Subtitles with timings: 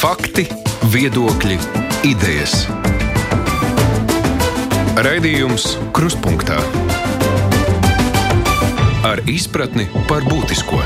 [0.00, 0.46] Fakti,
[0.88, 1.58] viedokļi,
[2.08, 2.62] idejas.
[4.96, 6.56] Raidījums Kruspunkta
[9.04, 10.80] ar izpratni par būtisko.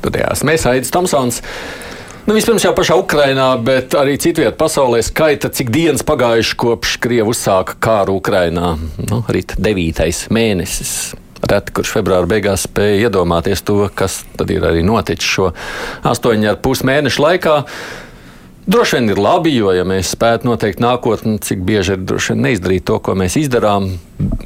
[0.00, 1.38] Studijās mēs Aits Tomsons.
[2.26, 7.30] Nu, vispirms jau pašā Ukrainā, bet arī citvietā pasaulē skaita, cik dienas pagājuši kopš Krievija
[7.30, 8.74] uzsāka kāru Ukrainā.
[9.06, 11.12] Nu, rīt devītais mēnesis.
[11.40, 15.50] Reti, kurš februāra beigās spēja iedomāties to, kas tad ir arī noticis šo
[16.06, 17.56] astoņu ar pus mēnešu laikā.
[18.70, 22.44] Droši vien ir labi, jo, ja mēs spētu noteikt nākotni, cik bieži ir droši vien
[22.44, 23.88] neizdarīt to, ko mēs izdarām,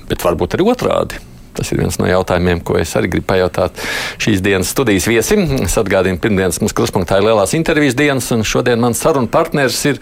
[0.09, 1.21] bet varbūt arī otrādi.
[1.55, 3.79] Tas ir viens no jautājumiem, ko es arī gribu pajautāt
[4.23, 5.45] šīs dienas studijas viesim.
[5.67, 10.01] Es atgādinu, pirmdienas mums kruspunktā ir lielās intervijas dienas, un šodien mans sarunu partners ir.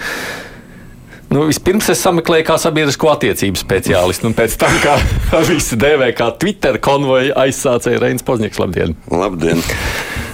[1.33, 4.99] Nu, vispirms es sameklēju kā sabiedrisko attiecību speciālistu, un pēc tam, kā
[5.49, 8.61] visi dēvē, kā Twitter konvoja aizsācēja Reinas Pozņieks.
[8.61, 8.93] Labdien!
[9.09, 9.63] Labdien!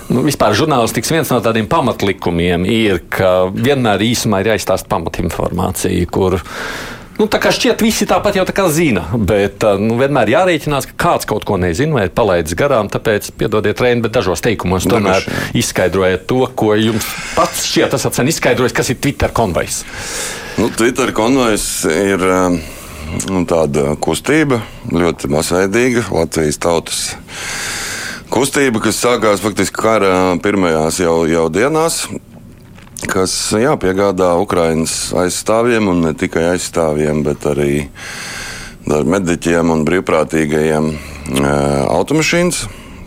[0.09, 6.41] Nu, vispār žurnālistikas viens no tādiem pamatlikumiem ir, ka vienmēr īsumā ir jāizstāsta pamatinformācija, kur
[7.19, 10.95] Nu, tā kā šķiet, visi tāpat jau tā kā zina, bet nu, vienmēr jārēķinās, ka
[11.03, 12.87] kāds kaut ko nezina vai palaidis garām.
[12.93, 15.27] Tāpēc, piedodiet, Reini, bet dažos teikumos tomēr
[15.59, 19.81] izskaidrojiet to, ko jums pats šķiet, esat sen izskaidrojis, kas ir Twitter konvojs.
[20.63, 24.63] Nu, Twitter konvojs ir nu, tāda kustība,
[24.95, 27.03] ļoti masveidīga Latvijas tautas.
[28.31, 32.05] Kustība, kas sākās faktiski kara pirmajās jau, jau dienās,
[33.07, 37.73] kas jā, piegādā Ukraiņas aizstāvjiem, un ne tikai aizstāvjiem, bet arī
[38.89, 40.97] mediķiem un brīvprātīgajiem e,
[41.93, 42.65] automašīnas.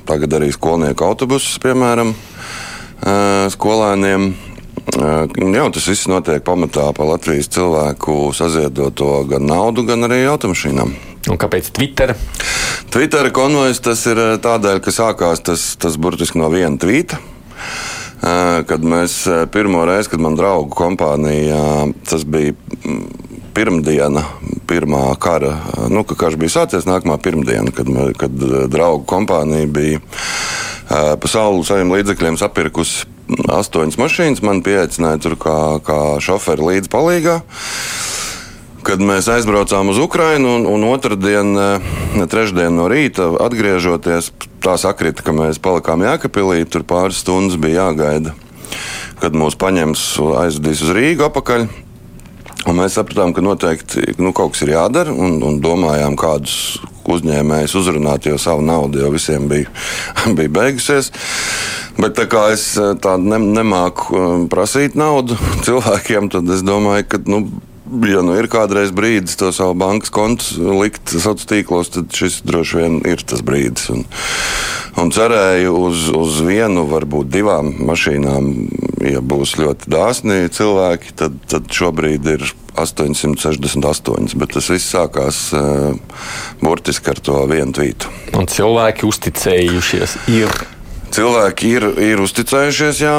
[0.08, 3.16] Tagad arī skolnieku autobusus, piemēram, e,
[3.56, 4.30] skolēniem.
[4.32, 5.12] E,
[5.58, 10.96] jā, tas viss notiek pamatā pa Latvijas cilvēku saziedoto gan naudu, gan arī automašīnām.
[11.30, 12.16] Un kāpēc Twitter?
[12.94, 17.20] Twitter konvojs tas ir tādēļ, ka sākās tas, tas burtiski no viena tvīta
[18.22, 22.54] kad mēs pirmo reizi, kad man draugu kompānijā, tas bija
[23.56, 24.24] pirmdiena,
[24.70, 25.56] pirmā kara,
[25.92, 30.04] nu, ka karš bija sācies nākamā pirmdiena, kad, kad draugu kompānija bija
[30.92, 33.08] pa saulu saviem līdzekļiem sapirkusi
[33.52, 34.44] astoņas mašīnas.
[34.46, 37.40] Man pieaicināja tur kā, kā šoferi līdz palīgā
[38.86, 41.54] kad mēs aizbraucām uz Ukrajinu, un, un otrdien,
[42.32, 44.32] trešdien no rīta atgriežoties,
[44.64, 46.66] tā sakrita, ka mēs palikām Jēkabīlī.
[46.70, 48.36] Tur pāris stundas bija jāgaida,
[49.22, 50.06] kad mūs paņems
[50.46, 51.68] aizvedīs uz Rīgu apakaļ.
[52.70, 56.78] Un mēs sapratām, ka noteikti nu, kaut kas ir jādara, un, un domājām, kādus
[57.10, 59.72] uzņēmējus uzrunāt, jo savu naudu jau visiem bija,
[60.38, 61.10] bija beigusies.
[61.98, 67.44] Bet tā kā es tādu ne, nemāku prasīt naudu cilvēkiem, tad es domāju, ka nu,
[68.08, 72.80] ja nu ir kādreiz brīdis to savu bankas kontu likt sociālos tīklos, tad šis droši
[72.80, 73.90] vien ir tas brīdis.
[73.94, 74.06] Un,
[75.02, 78.50] un cerēju uz, uz vienu, varbūt divām mašīnām,
[79.08, 82.46] ja būs ļoti dāsni cilvēki, tad, tad šobrīd ir
[82.80, 85.92] 868, bet tas viss sākās uh,
[86.64, 88.12] burtiski ar to vienu tvītu.
[88.40, 90.62] Un cilvēki uzticējušies ir
[91.12, 93.16] Cilvēki ir, ir uzticējušies, jā,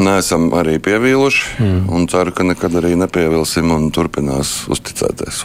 [0.00, 1.42] neesam arī pievīluši.
[1.60, 1.82] Mm.
[1.92, 5.42] Un ceru, ka nekad arī nepievilsim un turpinās uzticēties.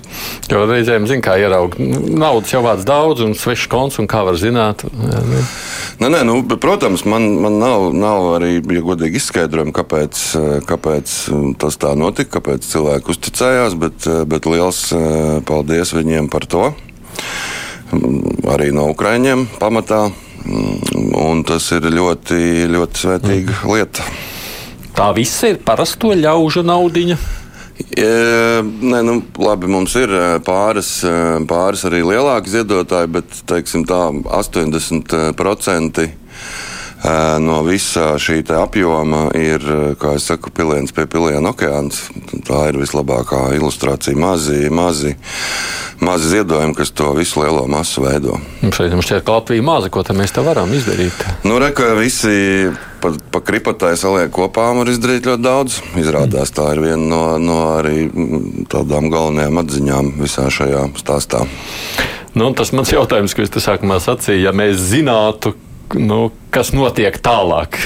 [0.52, 4.40] Jo reizēm, zin, kā ieraugt, naudas jau vāc daudz un svešs konts, un kā var
[4.40, 4.86] zināt.
[4.96, 5.44] Ne?
[6.00, 10.24] Nē, nē, nu, bet, protams, man, man nav, nav arī, ja godīgi izskaidrojumi, kāpēc,
[10.72, 11.20] kāpēc
[11.60, 14.88] tas tā notika, kāpēc cilvēki uzticējās, bet, bet liels
[15.48, 16.72] paldies viņiem par to.
[18.48, 20.06] Arī no Ukraiņiem pamatā.
[20.46, 23.74] Un tas ir ļoti, ļoti svētīga mm.
[23.76, 24.08] lieta.
[24.98, 27.18] Tā viss ir parasto ļaužu naudiņa.
[27.82, 28.10] E,
[28.62, 31.14] nē, nu, labi, mums ir e, pāris, e,
[31.50, 36.06] pāris arī lielāki ziedotāji, bet teiksim, tā 80%
[37.42, 39.64] no visa šī apjoma ir,
[39.98, 42.04] kā jau teicu, piliens pie piliena okeāns.
[42.46, 44.18] Tā ir vislabākā ilustrācija.
[44.18, 45.16] Mazi, mazi,
[46.00, 48.38] mazi ziedojumi, kas to visu lielo masu veido.
[48.62, 51.26] Šeit mums šķiet, ka Latvija maza, ko mēs te varam izdarīt.
[51.48, 52.70] Nu, re, visi
[53.02, 55.82] pa, pa kripatai saliek kopā var izdarīt ļoti daudz.
[56.00, 58.08] Izrādās tā ir viena no, no arī
[58.72, 61.46] tādām galvenajām atziņām visā šajā stāstā.
[62.38, 65.52] Nu, tas mans jautājums, ko es te sākumā sacīju, ja mēs zinātu,
[65.96, 67.78] nu, kas notiek tālāk,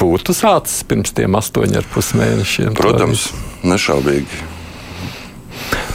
[0.00, 2.74] būtu sācis pirms tiem astoņiem ar pus mēnešiem.
[2.78, 3.30] Protams,
[3.66, 4.42] nešaubīgi.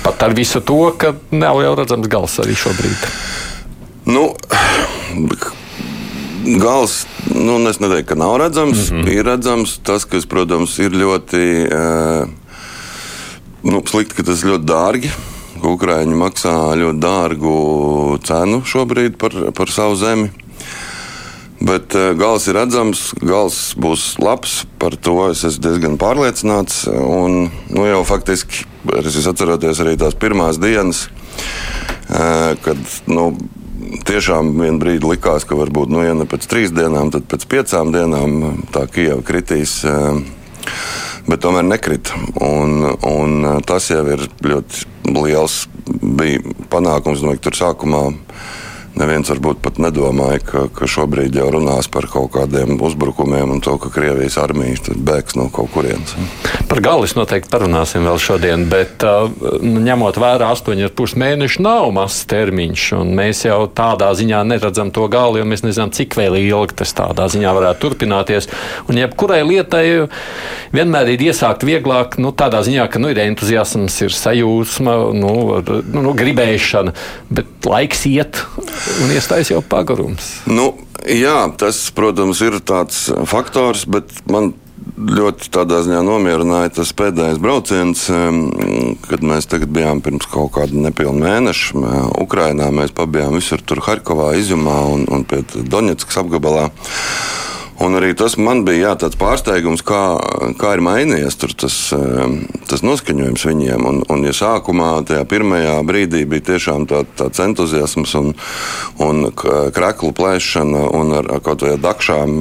[0.04, 3.08] Pat ar visu to, ka nav jau redzams gals arī šobrīd.
[4.10, 4.30] Nu,
[6.58, 7.04] gals,
[7.36, 8.90] nu, es neteiktu, ka nav redzams.
[8.92, 9.12] Mm -hmm.
[9.14, 12.28] Ir redzams tas, kas, protams, ir ļoti uh,
[13.64, 15.12] nu, slikti, ka tas ļoti dārgi.
[15.60, 20.30] Ukrāņi maksā ļoti dārgu cenu šobrīd par, par savu zemi.
[21.60, 24.64] Bet uh, gals ir redzams, gals būs labs.
[24.80, 26.86] Par to es esmu diezgan pārliecināts.
[26.88, 28.64] Un, nu, jau faktiski,
[29.02, 31.08] es atceros arī tās pirmās dienas,
[32.08, 32.80] uh, kad
[33.12, 33.34] nu,
[34.08, 37.92] tiešām vienā brīdī likās, ka varbūt nu, ja ne pēc trīs dienām, tad pēc piecām
[37.96, 39.82] dienām tā Kijava kritīs.
[39.84, 40.24] Uh,
[41.30, 42.16] bet tomēr nekrita.
[42.46, 44.88] Un, un tas jau ir ļoti
[45.20, 45.62] liels
[46.72, 47.22] panākums.
[47.22, 48.04] Domāju, tur sākumā
[49.00, 53.78] Neviens varbūt pat nedomāja, ka, ka šobrīd jau runās par kaut kādiem uzbrukumiem un to,
[53.80, 56.18] ka Krievijas armija bēgs no kaut kurienes.
[56.68, 59.32] Par galis noteikti parunāsim vēl šodien, bet uh,
[59.64, 65.08] nu, ņemot vērā 8,5 mēnešu nav mazs termiņš, un mēs jau tādā ziņā neredzam to
[65.12, 68.50] gali, jo mēs nezinām, cik vēl ilgi tas tādā ziņā varētu turpināties.
[68.92, 69.86] Un jebkurai lietai
[70.76, 75.82] vienmēr ir iesākt vieglāk, nu, tādā ziņā, ka nu, ir entuziasms, ir sajūsma, nu, nu,
[76.04, 76.98] nu, gribēšana,
[77.32, 78.44] bet laiks iet
[79.04, 80.32] un iestājas jau pagarums.
[80.50, 80.72] Nu,
[81.06, 84.54] jā, tas, protams, ir tāds faktors, bet man
[85.00, 88.06] ļoti tādā ziņā nomierināja tas pēdējais brauciens,
[89.08, 91.94] kad mēs bijām pirms kaut kāda nepilna mēneša
[92.24, 92.70] Ukrajinā.
[92.76, 96.70] Mēs pabijām visur tur Harkovā, Izjumā un, un pie Doņetskas apgabalā.
[97.80, 100.02] Un arī tas man bija jā, tāds pārsteigums, kā,
[100.60, 101.78] kā ir mainījies tas,
[102.68, 103.86] tas noskaņojums viņiem.
[103.88, 108.34] Un, un ja sākumā, tajā pirmajā brīdī, bija tiešām tā, tāds entuziasms un,
[109.06, 112.36] un kreklu plēšana un ar, ar kaut kādām dakšām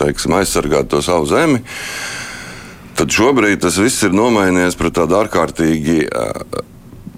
[0.00, 1.60] teiksim, aizsargāt to savu zemi.
[2.96, 6.62] Tad šobrīd tas viss ir nomainījies pret tādu ārkārtīgi eh,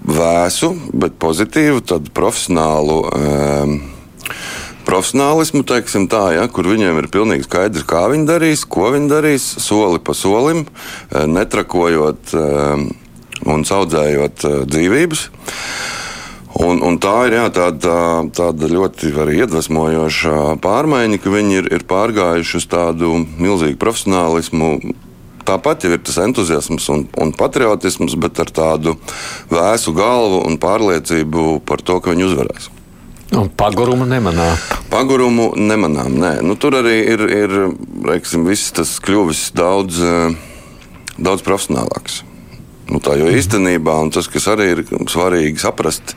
[0.09, 2.99] vēsu, bet pozitīvu, tādu profesionālu.
[3.07, 3.79] Um,
[4.89, 9.45] profesionālismu, teiksim tā, ja, kur viņiem ir pilnīgi skaidrs, kā viņi darīs, ko viņi darīs,
[9.61, 12.87] soli pa solim, eh, netrakojot eh,
[13.45, 15.25] un audzējot eh, dzīvības.
[16.59, 17.97] Un, un tā ir jā, tāda,
[18.35, 24.71] tāda ļoti iedvesmojoša pārmaiņa, ka viņi ir, ir pārgājuši uz tādu milzīgu profesionālismu.
[25.47, 28.97] Tāpat jau ir tas entuziasms un, un patriotisms, bet ar tādu
[29.53, 32.69] vēsu galvu un pārliecību par to, ka viņi uzvarēs.
[33.29, 34.57] Un pagurumu nemanām.
[34.89, 36.15] Pagurumu nemanām.
[36.17, 36.31] Nē.
[36.41, 37.51] Nu, tur arī ir, ir
[38.09, 40.33] reiksim, tas kļuvis daudz, eh,
[41.17, 42.23] daudz profesionālāks.
[42.89, 46.15] Nu, tā jau īstenībā, un tas, kas arī ir svarīgi saprast,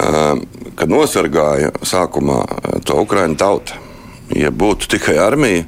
[0.00, 0.40] eh,
[0.76, 3.72] kad nosargāja sākumā eh, to Ukraiņu tautu.
[4.32, 5.64] Ja būtu tikai armija,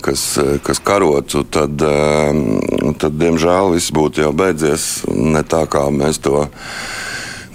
[0.00, 6.46] kas, kas karotu, tad, tad, diemžēl, viss būtu jau beidzies ne tā, kā mēs to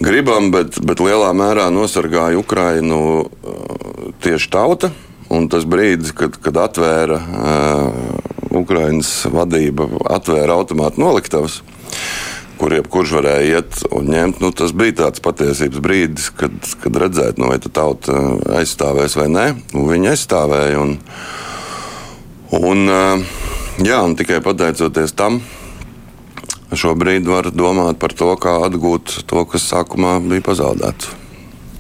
[0.02, 4.92] gribam, bet, bet lielā mērā nosargāja Ukrainu uh, tieši tauta.
[5.34, 8.24] Un tas brīdis, kad, kad atvēra uh,
[8.54, 11.62] Ukraiņas vadība, atvēra automātu noliktavas,
[12.60, 16.54] kur jebkurš varēja iet un ņemt, nu, tas bija tāds patiesības brīdis, kad,
[16.84, 18.20] kad redzēt, nu, vai tā tauta
[18.60, 19.48] aizstāvēs vai nē.
[19.74, 20.84] Viņi aizstāvēja.
[20.84, 20.96] Un,
[22.60, 23.42] un, uh,
[23.82, 25.42] jā, un tikai pateicoties tam,
[26.80, 31.12] šobrīd var domāt par to, kā atgūt to, kas sākumā bija pazaudēts.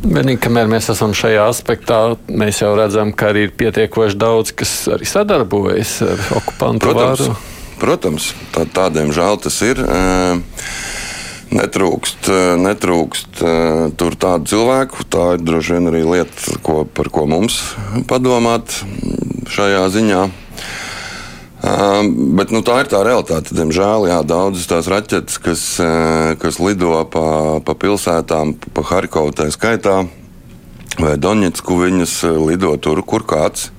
[0.04, 4.74] Vienīgi, kamēr mēs esam šajā aspektā, mēs jau redzam, ka arī ir pietiekoši daudz, kas
[4.92, 7.38] arī sadarbojas ar okupantu protams, varu.
[7.80, 9.80] Protams, tā, tādiem žēl tas ir.
[11.54, 12.28] Netrūkst,
[12.60, 13.44] netrūkst
[14.00, 15.06] tur tādu cilvēku.
[15.08, 17.62] Tā ir droši vien arī lieta, ko, par ko mums
[18.10, 18.82] padomāt
[19.54, 20.24] šajā ziņā.
[21.64, 22.02] Uh,
[22.36, 23.56] bet nu, tā ir tā realitāte.
[23.56, 25.62] Diemžēl jā, daudzas tās raķetes, kas,
[26.42, 30.02] kas lido pa, pa pilsētām, pa Harkovu tā skaitā,
[31.00, 33.70] vai Donetsku, viņas lido tur, kur kāds,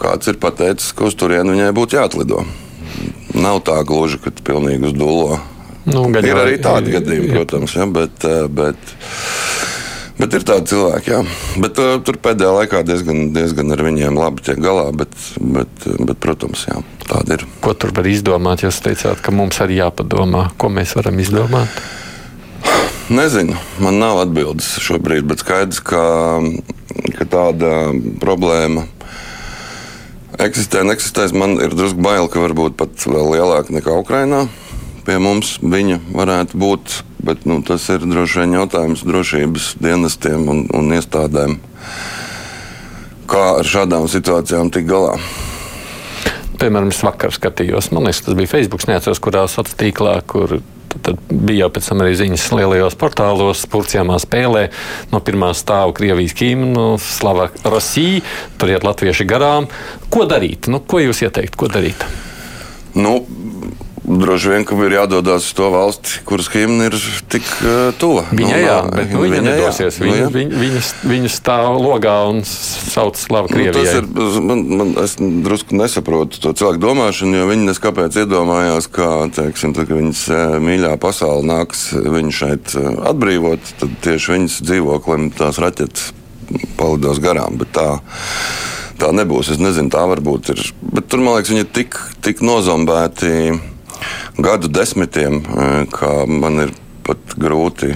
[0.00, 2.44] kāds ir pateicis, ka uz turieni viņai būtu jāatlido.
[3.32, 5.40] Nav tā gluži, ka pilnīgi uz dūlo.
[5.88, 8.92] Nu, ir arī tādi gadījumi, protams, ja, bet, bet
[10.20, 11.20] Bet ir tādi cilvēki, jā.
[11.62, 14.90] Bet, uh, tur pēdējā laikā diezgan, diezgan ar viņiem labi tiek galā.
[14.92, 17.46] Bet, bet, bet protams, jā, tāda ir.
[17.64, 18.66] Ko tur var izdomāt?
[18.66, 21.80] Jūs teicāt, ka mums arī jāpadomā, ko mēs varam izdomāt.
[23.10, 26.02] Nezinu, man nav atbildes šobrīd, bet skaidrs, ka,
[27.16, 27.72] ka tāda
[28.20, 28.84] problēma
[30.36, 30.84] eksistē.
[30.86, 31.32] Neksistēs.
[31.32, 34.44] Man ir drusku bail, ka varbūt pat vēl lielāka nekā Ukrainā
[35.06, 36.98] pie mums viņa varētu būt.
[37.20, 41.58] Bet nu, tas ir droši vien jautājums drošības dienestiem un, un iestādēm,
[43.28, 45.18] kā ar šādām situācijām tikt galā.
[46.60, 50.58] Piemēram, es vakar skatījos, man liekas, tas bija Facebook, neatceros, kurā sociālā tīklā, kur
[50.98, 54.66] tad bija jau pēc tam arī ziņas lielajos portālos, Turcijāmā spēlē
[55.12, 58.24] no pirmā stāva Krievijas ķīmija, Slava Rosija,
[58.58, 59.70] tur iet latvieši garām.
[60.12, 60.70] Ko darīt?
[60.72, 62.04] Nu, ko jūs ieteiktu, ko darīt?
[62.98, 63.20] Nu,
[64.00, 66.94] Droši vien, ka ir jādodas uz to valsti, kuras himna ir
[67.30, 68.22] tik uh, tuva.
[68.32, 69.98] Viņa nu, jā, bet nu, viņa viņa nedosies.
[70.00, 70.28] Nu, Viņa, jā.
[70.34, 70.80] viņa, viņa,
[71.10, 74.00] viņa stāv logā un sauc slavu Nu, Krievijai.
[74.00, 74.08] ir,
[74.46, 79.90] man, man, es drusku nesaprotu to cilvēku domāšanu, jo viņi neskapēc iedomājās, ka, teiksim, tad,
[79.90, 85.60] kad viņas eh, mīļā pasaule nāks viņu šeit eh, atbrīvot, tad tieši viņas dzīvoklim tās
[85.60, 86.12] raķetes
[86.80, 87.60] palidos garām.
[87.60, 87.90] Bet tā,
[89.00, 89.52] tā nebūs.
[89.54, 90.64] Es nezinu, tā varbūt ir.
[90.80, 93.34] Bet tur, man liekas, viņi ir tik, tik nozombēti
[94.38, 96.72] gadu desmitiem, eh, ka man ir
[97.06, 97.94] pat grūti.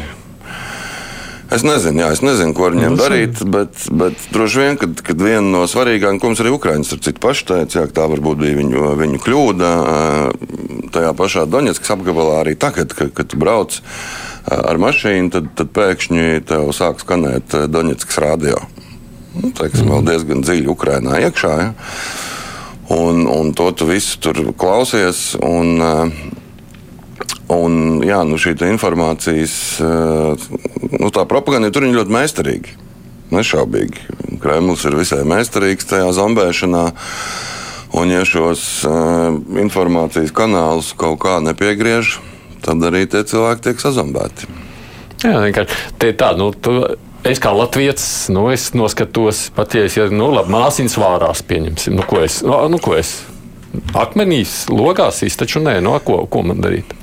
[1.54, 5.20] Es nezinu, jā, es nezinu, ko ar viņiem darīt, bet, bet droši vien, kad, kad
[5.22, 8.56] viena no svarīgākajām, ko mums arī Ukraiņas ar citu pašu teica, jā, tā varbūt bija
[8.58, 9.70] viņu, viņu kļūda.
[9.94, 10.50] eh,
[10.94, 15.70] Tajā pašā Doņetskas apgabalā arī tagad, kad, kad tu brauc eh, ar mašīnu, tad, tad
[15.76, 18.58] pēkšņi tev sāk skanēt Doņetskas radio.
[19.34, 21.54] Nu, teiksim, vēl diezgan dziļi Ukrainā iekšā.
[21.60, 21.72] Ja?
[22.92, 25.34] Un, un to tu visu tur klausies.
[25.42, 26.32] Un, eh,
[27.44, 30.46] Un, jā, nu šī informācijas, eh,
[30.96, 32.72] nu, tā propaganda tur ir ļoti meistarīga.
[33.30, 34.00] Nešaubīgi.
[34.40, 36.84] Kremlis ir visai meistarīgs tajā zombēšanā.
[37.94, 42.16] Un, ja šos uh, informācijas kanālus kaut kā nepiegriež,
[42.64, 44.48] tad arī tie cilvēki tiek sazombēti.
[45.22, 46.74] Jā, vienkārši tā tā, nu, tu,
[47.28, 52.22] es kā latviečs, nu, es noskatos, pat ja nu, labi, māsīns vārās, pieņemsim, nu, ko
[52.24, 53.16] es, nu, nu, ko es
[53.98, 56.94] akmenīs, logās iztaču nē, no ko, ko man darīt?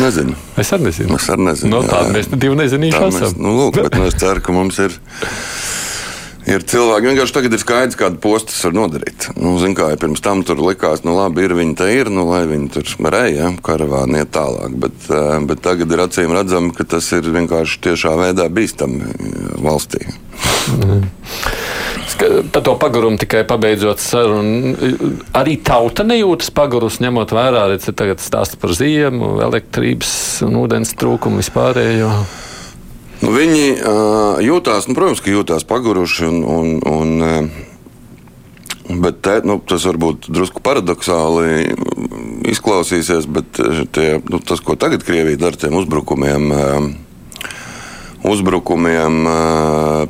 [0.00, 0.36] Nezinu.
[0.60, 1.18] Es arī nezinu.
[1.18, 1.72] Es arī nezinu.
[1.74, 2.12] No, tā jā.
[2.16, 4.96] mēs divi nezinīši Tā mēs, nu, lūk, bet nu, es ceru, ka mums ir.
[6.44, 9.30] Ir cilvēki, vienkārši tagad ir skaidrs, kādu postu tas var nodarīt.
[9.40, 12.26] Nu, zin, kā, ja pirms tam tur likās, nu, labi, ir viņi te ir, nu,
[12.28, 14.74] lai viņi tur reja, karavāni iet tālāk.
[14.82, 19.40] Bet, eh, bet tagad ir acīm redzami, ka tas ir vienkārši tiešā veidā bīstami eh,
[19.64, 20.04] valstī.
[22.12, 24.76] Ska- Par to pagurumu tikai pabeidzot sarunu.
[25.34, 31.40] Arī tauta nejūtas pagurus, ņemot vērā, ka tagad stāsta par ziemu, elektrības un ūdens trūkumu
[31.40, 32.12] vispārējo.
[33.22, 36.24] Nu, viņi uh, jūtās, nu, protams, ka jūtās paguruši.
[36.26, 37.08] Un, un, un,
[39.00, 41.72] bet te, nu, tas varbūt drusku paradoxāli
[42.50, 43.48] izklausīsies, bet
[43.96, 46.42] tie, nu, tas, ko tagad Krievija dara tiem uzbrukumiem,
[48.28, 49.12] uzbrukumiem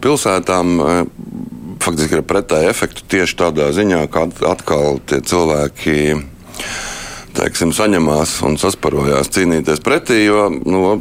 [0.03, 0.67] pilsētām,
[1.85, 5.97] faktiski ir pretēji efektu tieši tādā ziņā, at- atkal tie cilvēki
[7.35, 10.23] teiksim, saņemās un sasparojās cīnīties pretī.
[10.27, 10.97] Jo, nu,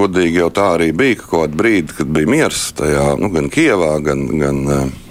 [0.00, 3.94] godīgi jau tā arī bija, ka kaut brīdī, kad bija miers tajā, nu, gan Kijavā,
[4.04, 5.08] gan, gan uh,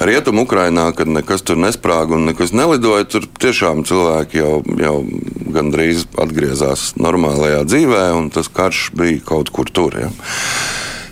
[0.00, 4.94] Rietumu Ukrainā, kad nekas tur nesprāga un nekas nelidoja, tur tiešām cilvēki jau, jau
[5.52, 9.98] gandrīz atgriezās normālajā dzīvē, un tas karš bija kaut kur tur.
[10.00, 10.08] Ja.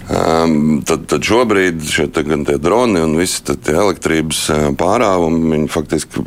[0.09, 6.25] Um, tad, tad šobrīd šie gan tie droni un visi tie elektrības eh, pārāvumi faktiski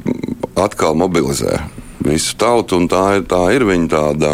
[0.54, 1.58] atkal mobilizē
[2.06, 2.80] visu tautu.
[2.92, 4.34] Tā ir, tā ir viņa tāda,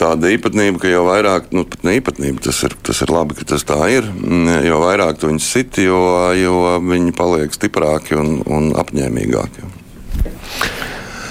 [0.00, 3.48] tāda īpatnība, ka jau vairāk, nu, pat ne īpatnība, tas ir, tas ir labi, ka
[3.54, 4.08] tas tā ir.
[4.10, 6.00] mm, Jo vairāk tu viņus siti, jo,
[6.36, 9.70] jo viņi paliek stiprāki un, un apņēmīgāki.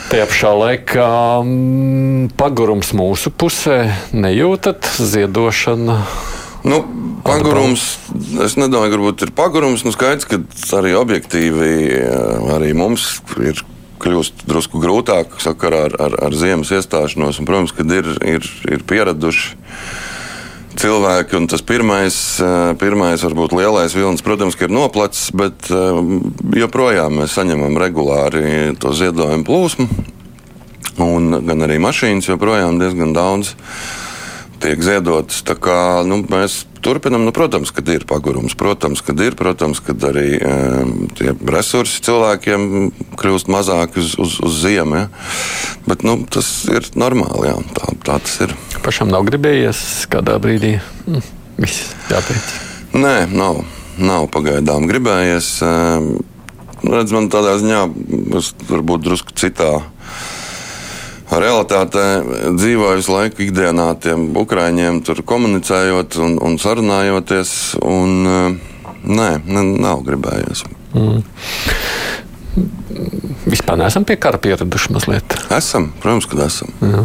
[0.06, 1.10] Tajā pašā laikā
[1.42, 3.80] mm, pagurums mūsu pusē
[4.14, 5.98] nejūtat ziedošana.
[6.66, 6.80] Nu,
[7.25, 7.84] pagurums,
[8.42, 9.84] es nedomāju, ka varbūt ir pagurums.
[9.86, 10.40] Nu, skaidrs, ka
[10.80, 13.62] arī objektīvi eh, arī mums ir
[14.05, 17.41] kļūst drusku grūtāk sakarā ar, ar, ar ziemas iestāšanos.
[17.41, 19.55] Un, protams, kad ir, ir, ir pieraduši
[20.75, 26.01] cilvēki, un tas pirmais, eh, pirmais varbūt lielais vilnis, protams, ir noplacis, bet eh,
[26.62, 29.88] joprojām mēs saņemam regulāri to ziedojumu plūsmu.
[31.05, 33.55] Un gan arī mašīnas joprojām diezgan daudz
[34.62, 35.41] tiek ziedotas.
[35.62, 40.38] Kā nu, mēs turpinām, nu, protams, kad ir pagurums, protams, kad ir, protams, kad arī
[40.38, 40.51] e,
[41.17, 42.67] tie resursi cilvēkiem
[43.19, 45.01] kļūst mazāki uz, uz, uz ziemu.
[45.01, 45.07] Ja?
[45.89, 48.55] Bet nu, tas ir normāli, jā, tā, tā tas ir.
[48.85, 49.81] Pašam nav gribējies
[50.12, 50.77] kādā brīdī.
[51.09, 51.25] Mm,
[51.62, 52.53] viss jāteic.
[52.95, 53.63] Nē, nav,
[53.97, 55.51] nav pagaidām gribējies.
[55.65, 55.74] e,
[56.85, 57.81] Redz, man tādā ziņā,
[58.38, 59.79] es varbūt drusku citā
[61.32, 62.05] realitātē
[62.55, 67.51] dzīvoju visu laiku ikdienā tiem ukrāņiem, tur komunicējot un, un sarunājoties.
[67.86, 69.29] Un, eh, nē,
[69.82, 70.65] nav gribējies.
[73.46, 75.36] Vispār neesam pie kara pieraduši mazliet.
[75.53, 76.72] Esam, protams, ka esam.
[76.82, 77.03] Jā.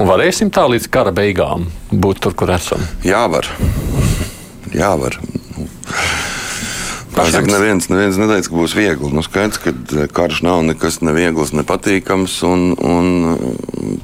[0.00, 2.82] Un varēsim tā līdz kara beigām būt tur, kur esam.
[3.06, 3.48] Jāvar.
[4.74, 5.20] Jāvar.
[7.14, 9.10] Pašam neviens, neviens neteica, ka būs viegli.
[9.14, 12.36] Nu, skaidrs, ka karš nav nekas neviegls, nepatīkams.
[12.46, 13.08] Un, un,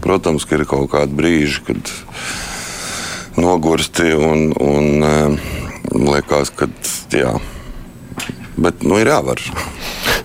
[0.02, 1.92] protams, ka ir kaut kādi brīži, kad
[3.38, 5.38] nogursti un, un
[6.06, 6.68] liekas, ka
[7.14, 7.36] jā.
[8.56, 9.40] Bet nu, ir jāvar.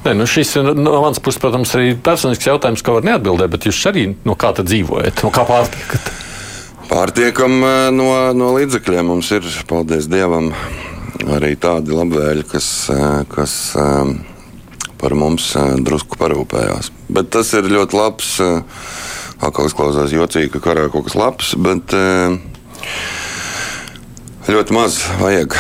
[0.02, 3.68] Nē, nu šis ir no manas puses, protams, arī personisks jautājums, ko var neatbildēt, bet
[3.68, 6.14] jūs arī no kā dzīvojat, no kā pārtiekat?
[6.90, 10.50] Pārtiekam eh, no, no līdzekļiem mums ir, paldies Dievam,
[11.30, 14.14] arī tādi labvēļi, kas, eh, kas eh,
[15.02, 15.52] par mums
[15.86, 16.92] drusku parūpējās.
[17.10, 18.36] Bet tas ir ļoti labs.
[19.42, 21.96] Atkal izklausās jocīgi, ka karā kaut kas labs, bet
[24.46, 25.58] ļoti maz vajag.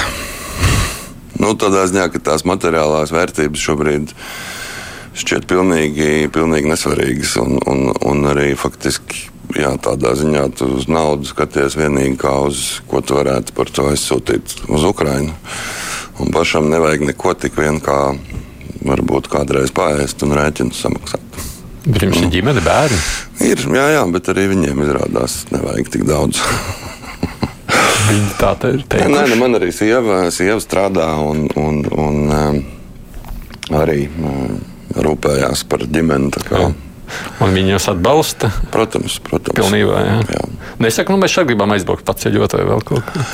[1.41, 4.13] Nu, tādā ziņā, ka tās materiālās vērtības šobrīd
[5.18, 7.34] šķiet pilnīgi, pilnīgi nesvarīgas.
[7.41, 12.81] Un, un, un arī faktiski jā, tādā ziņā tu uz naudu skaties vienīgi kā uz
[12.89, 15.34] ko tu varētu par to aizsūtīt uz Ukrajinu.
[16.22, 18.13] Un pašam nevajag neko tik vien kā
[18.86, 21.41] varbūt kādreiz pāriest un rēķinu samaksāt.
[21.86, 22.98] Bet jums ir ģimene, bērni?
[23.41, 26.41] Ir, jā, jā, bet arī viņiem izrādās nevajag tik daudz.
[28.12, 29.13] Viņi tā ir teikuši.
[29.13, 32.62] Nē, nē, man arī sieva, sieva strādā un, un, un um,
[33.81, 34.60] arī um,
[35.08, 36.34] rūpējās par ģimeni.
[37.41, 38.51] Un viņi jūs atbalsta?
[38.74, 39.58] Protams, protams.
[39.58, 40.18] Pilnībā, jā.
[40.38, 40.46] jā.
[40.84, 43.27] Nesaku, nu mēs šeit gribam aizbraukt paceļot vai vēl kaut ko.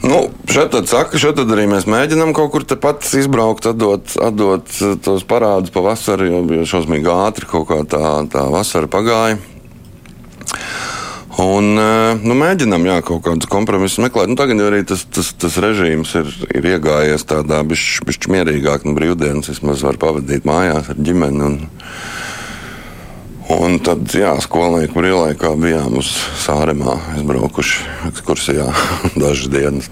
[0.00, 4.70] Nu, šeit tad saka, šeit tad arī mēs mēģinām kaut kur tepat izbraukt, atdot, atdot
[5.04, 9.36] tos parādus pavasarī, jo, jo šausmīgi ātri kaut kā tā, tā vasara pagāja.
[11.40, 14.28] Un, eh, nu, mēģinām jā, kaut kādus kompromisus meklēt.
[14.32, 18.84] Nu, tagad arī tas, tas, tas režīms ir, ir iegājies tādā bišķi mierīgāk.
[18.84, 21.46] Nu, brīvdienas vismaz var pavadīt mājās ar ģimeni.
[21.46, 21.60] Un,
[23.56, 26.12] un tad, jā, skolnieku brīvlaikā bijām uz
[26.44, 28.68] Sāremā aizbraukuši ekskursijā
[29.22, 29.90] dažas dienas.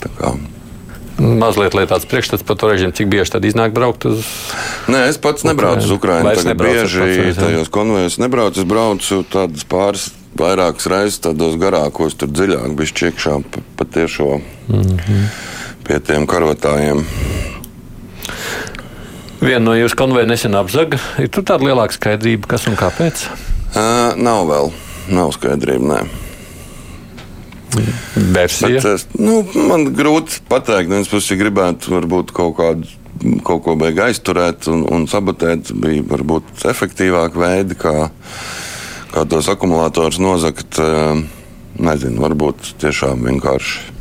[1.19, 4.95] Mazliet tāds priekšstats par to režīmu, cik bieži tad iznāk braukt uz Ukrajinu?
[4.95, 6.31] Nē, es pats nebraucu uz Ukrajinu.
[6.39, 8.63] Tagad bieži tajos konvejos nebraucu.
[8.63, 10.07] Es braucu tādas pāris
[10.39, 15.27] vairākas reizes tādos garākos, tur dziļāk bija iekšā pa, pa tiešo mm -hmm.
[15.89, 17.05] pie tiem karotājiem.
[19.39, 20.99] Viena no jūsu konveja nesen apzaga.
[21.23, 23.27] Ir tur tāda lielāka skaidrība, kas un kāpēc?
[23.75, 24.73] Uh, nav vēl.
[25.15, 25.93] Nav skaidrība.
[25.93, 26.01] Nē.
[28.35, 28.81] Versija?
[28.83, 32.97] Bet, nu, man grūti pateikt, viens puses gribētu varbūt kaut kādu
[33.45, 38.09] kaut ko beigās aizturēt un, un sabotēt, bija varbūt efektīvāki veidi, kā
[39.13, 40.81] kā tos akumulatorus nozagt.
[41.79, 43.95] Nezinu, varbūt tiešām vienkārši.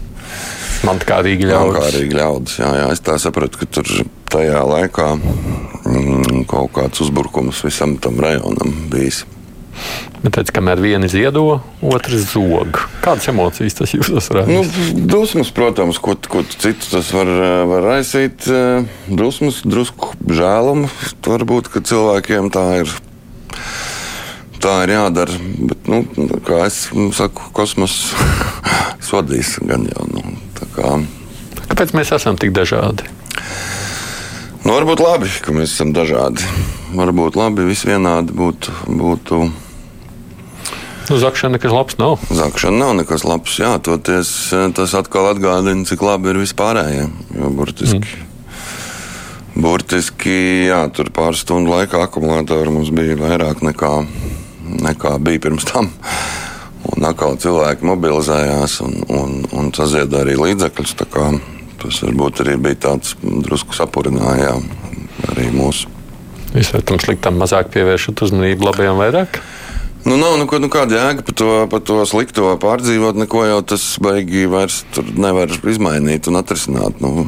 [0.88, 1.74] Man kā Rīga ļaudis.
[1.74, 2.88] Man kā Rīga ļaudis, jā, jā.
[2.94, 3.92] Es tā sapratu, ka tur
[4.32, 9.24] tajā laikā mm, kaut kāds uzbrukums visam tam rajonam bijis.
[10.24, 12.80] Bet teicu, kamēr viena ziedo, otrs zog.
[13.04, 14.50] Kādas emocijas tas jūsos rada?
[14.50, 14.64] Nu,
[14.98, 17.30] dusmas, protams, ko, ko citu tas var,
[17.70, 18.48] var raisīt.
[18.50, 20.90] Eh, dusmas, drusku žēlumu.
[21.28, 22.96] Varbūt, ka cilvēkiem tā ir
[24.64, 25.38] tā ir jādara.
[25.70, 26.02] Bet, nu,
[26.48, 28.00] kā es nu, saku, kosmos
[29.10, 30.08] sodīs gan jau.
[30.10, 30.26] Nu,
[30.76, 30.98] kā.
[31.68, 33.06] Kāpēc mēs esam tik dažādi?
[34.68, 36.44] Nu, varbūt labi, ka mēs esam dažādi.
[36.92, 38.74] Varbūt labi, visi vienādi būtu.
[39.00, 39.40] būtu
[41.08, 42.18] Nu, zakšana nekas labs nav.
[42.36, 43.54] Zakšana nav nekas labs.
[43.62, 47.08] Jā, toties, tas atkal atgādina, cik labi ir vispārējie.
[47.40, 49.64] Jo burtiski, mm.
[49.64, 53.94] burtiski jā, tur pāris stundu laikā akumulātori mums bija vairāk nekā
[54.84, 55.94] nekā bija pirms tam.
[56.92, 61.00] Un atkal cilvēki mobilizējās un, un, un sazieda arī līdzekļus.
[61.82, 64.66] Tas varbūt arī bija tāds drusku sapurinājām
[65.32, 65.92] arī mūsu.
[66.54, 69.42] Visai tam sliktam mazāk pievēršat uzmanību, labajam vairāk?
[70.08, 73.18] Nu, nav nu, nu, kāda jēga par to, par to slikto pārdzīvot.
[73.20, 74.86] Neko jau tas baigi vairs
[75.20, 77.02] nevar izmainīt un atrisināt.
[77.04, 77.28] Nu,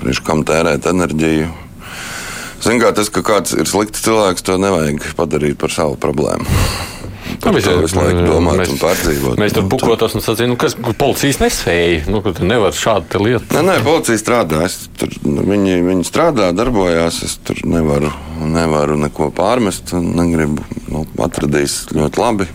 [0.00, 1.50] Priekš kam tērēt enerģiju?
[2.64, 6.48] Ziniet, kā tas, ka kāds ir slikts cilvēks, to nevajag padarīt par savu problēmu.
[7.42, 9.38] Par nu, to visu laiku domāt mēs, un pārdzīvot.
[9.40, 12.04] Mēs tur bukotos un sacījām, nu, kas policijas nespēja.
[12.10, 13.50] Nu, tur nevar šādu lietu.
[13.56, 14.64] Nē, nē, policija strādā.
[14.68, 17.22] Es tur, nu, viņi, viņi strādā, darbojās.
[17.26, 19.94] Es tur nevaru, nevaru neko pārmest.
[19.94, 20.66] Negribu.
[20.90, 22.50] Nu, atradīs ļoti labi.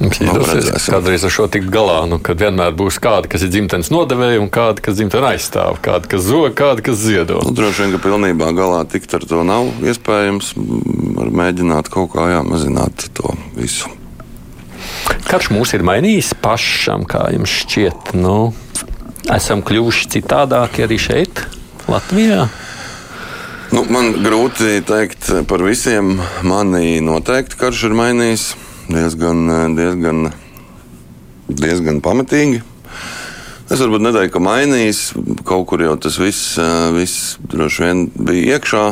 [0.00, 4.40] Izdosies kādreiz ar šo tikt galā, nu, kad vienmēr būs kādi, kas ir dzimtenes nodevēji,
[4.40, 7.42] un kādi, kas dzimteni aizstāv, kādi, kas zog, kādi, kas ziedo.
[7.44, 10.54] Nu, droši vien, ka pilnībā galā tikt ar to nav iespējams.
[11.20, 13.92] Var mēģināt kaut kā jāmazināt to visu.
[15.28, 18.14] Karš mūs ir mainījis pašam, kā jums šķiet.
[18.16, 18.54] Nu,
[19.28, 21.44] esam kļuvuši citādāki arī šeit,
[21.92, 22.48] Latvijā.
[23.70, 26.16] Nu, man grūti pateikt par visiem.
[26.42, 28.48] Mani noteikti karš ir mainījis
[28.90, 30.30] diezgan, diezgan,
[31.48, 32.60] diezgan pamatīgi.
[33.70, 35.02] Es varbūt neteiktu, ka mainījis.
[35.46, 36.56] Kaut kur jau tas viss,
[36.96, 38.84] viss droši vien bija iekšā.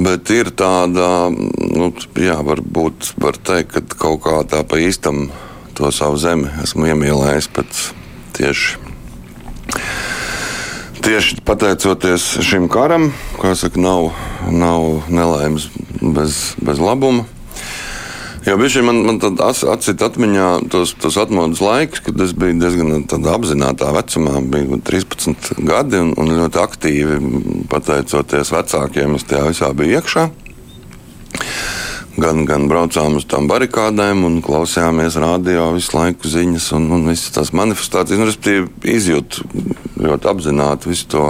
[0.00, 5.28] Bet ir tāda, nu, jā, varbūt var teikt, ka kaut kā tā pa īstam
[5.76, 7.82] to savu zemi esmu iemīlējis pēc
[8.38, 8.78] tieši
[11.00, 14.10] tieši pateicoties šim karam, kā saka, nav,
[14.52, 17.24] nav nelaimes bez, bez labuma.
[18.46, 23.90] Jo bija man, man atcīt atmiņā tos, tos atmodas laikus, kad es biju diezgan apzināta
[23.92, 27.18] vecumā, biju 13 gadi un, un ļoti aktīvi
[27.68, 30.24] pateicoties vecākiem, es tajā visā biju iekšā.
[32.20, 37.36] Gan, gan braucām uz tām barikādēm, un klausījāmies radio visu laiku ziņas un, un visas
[37.36, 38.20] tās manifestācijas.
[38.20, 39.46] Nu, respektīvi, izjūtu
[40.00, 41.28] ļoti apzināti visu to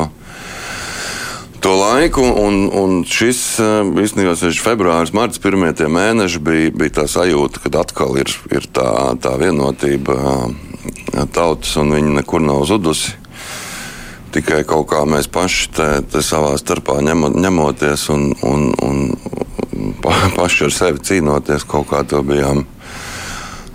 [1.60, 2.22] to laiku.
[2.22, 8.16] Un, un šis eh, īstenībā februāris, marts, pirmie mēneši bija, bija tā sajūta, ka atkal
[8.20, 13.16] ir, ir tā, tā vienotība eh, tautas un viņa nekur nav zudusi.
[14.30, 20.14] Tikai kaut kā mēs paši te, te savā starpā ņemo, ņemoties un, un, un pa,
[20.38, 22.62] paši ar sevi cīnoties, kaut kā to bijām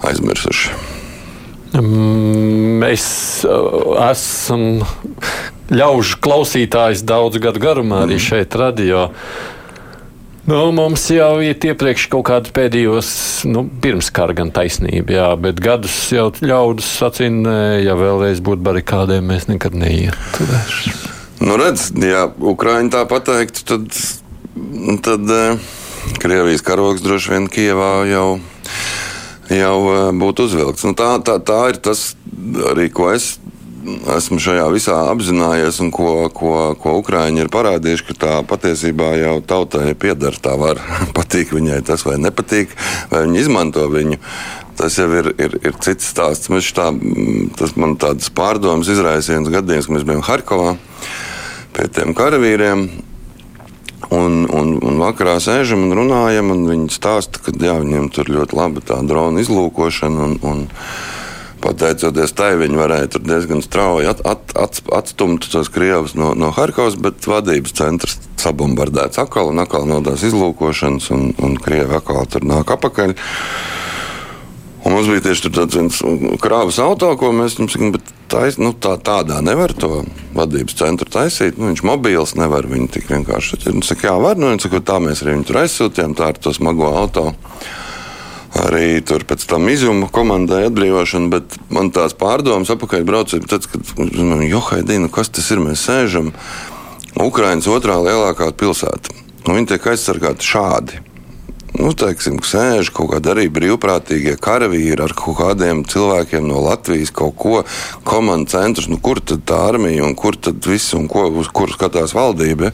[0.05, 0.94] aizmirsuši.
[1.75, 3.07] Mēs
[3.47, 4.85] uh, esam
[5.73, 8.25] ļaužu klausītājs daudzu gadu garumā arī mm.
[8.27, 9.09] šeit, radio.
[10.45, 13.09] Nu, mums jau ir iepriekš kaut kādi pēdējos,
[13.49, 19.25] nu, pirms kara gan taisnība, jā, bet gadus jau ļaudis sacīja, ja vēlreiz būtu barikādēm,
[19.33, 20.45] mēs nekad neietu.
[21.41, 23.97] Nu, redz, ja Ukraiņi tā pateiktu, tad,
[25.07, 25.73] tad eh,
[26.21, 28.27] Krievijas karogs droši vien Kievā jau,
[29.53, 30.85] jau eh, būtu uzvilkts.
[30.87, 32.13] Nu, tā, tā, tā ir tas
[32.71, 33.35] arī, ko es
[34.15, 39.37] esmu šajā visā apzinājies, un ko, ko, ko Ukrāņi ir parādījuši, ka tā patiesībā jau
[39.45, 40.37] tautai pieder.
[40.41, 40.81] Tā var
[41.17, 42.73] patīk viņai tas vai nepatīk,
[43.11, 44.19] vai viņi izmanto viņu.
[44.75, 46.51] Tas jau ir, ir, ir cits stāsts.
[46.51, 46.89] Mēs tā,
[47.59, 50.75] tas man tādas pārdomas izraisījums gadījums, ka mēs bijām Harkovā
[51.75, 52.89] pie tiem karavīriem.
[54.15, 58.55] Un, un, un vakarā sēžam un runājam, un viņi stāsta, ka jā, viņiem tur ļoti
[58.55, 60.29] laba tā drona izlūkošana.
[60.29, 60.65] Un, un,
[61.65, 66.97] pateicoties tai, viņi varēja diezgan strauji at, at, at, atstumt tos krievus no, no Harkovas,
[67.01, 72.45] bet vadības centrs sabumbardēts atkal un atkal no tās izlūkošanas, un, un krievi atkal tur
[72.45, 73.15] nāk apakaļ.
[74.85, 76.01] Un mums bija tieši tāds viens
[76.43, 80.03] krāvas auto, ko mēs viņam sakām, bet tais, nu, tā, tādā nevar to
[80.37, 81.57] vadības centru taisīt.
[81.57, 83.63] Nu, viņš mobils nevar viņu tik vienkārši.
[83.65, 84.37] Viņš saka, jā, var.
[84.37, 87.83] Nu, saka, tā mēs arī viņu tur aizsūtījām, tā ar to smago automašīnu
[88.55, 93.91] arī tur pēc tam izjuma komandai atbrīvošana, bet man tās pārdomas apakaļ braucot, tad, kad
[93.97, 96.31] man johaidīna, kas tas ir, mēs sēžam
[97.19, 99.15] Ukrainas otrā lielākā pilsēta.
[99.45, 101.03] Un viņi tiek aizsargāti šādi.
[101.75, 107.35] Nu, teiksim, sēž kaut kādi arī brīvprātīgie karavīri ar kaut kādiem cilvēkiem no Latvijas, kaut
[107.41, 107.63] ko
[108.07, 108.87] komandas centrs.
[108.91, 112.71] Nu, kur tad tā armija un kur tad viss un ko, uz kuru skatās valdība?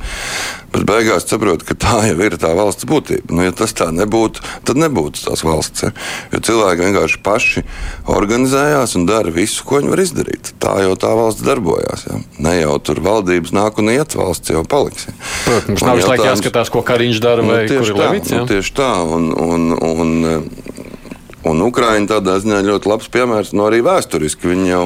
[0.71, 3.33] Bet beigās saprotu, ka tā jau ir tā valsts būtība.
[3.35, 5.83] Nu, ja tas tā nebūtu, tad nebūtu tās valsts.
[5.83, 5.91] Ja?
[6.31, 7.63] Jo cilvēki vienkārši paši
[8.11, 10.53] organizējās un dara visu, ko viņi var izdarīt.
[10.63, 12.05] Tā jau tā valsts darbojās.
[12.07, 12.21] Ja?
[12.47, 15.09] Ne jau tur valdības nāk un iet, valsts jau paliks.
[15.09, 15.17] Ja?
[15.49, 18.31] Protams, nav visu laiku jāskatās, ko Kariņš dara nu, vai kur ir Levits.
[18.31, 18.93] Nu, tieši tā.
[19.11, 20.15] Un, un, un,
[21.51, 24.53] un Ukraiņa tādā ziņā ļoti labs piemērs, no nu, arī vēsturiski.
[24.55, 24.85] Viņi jau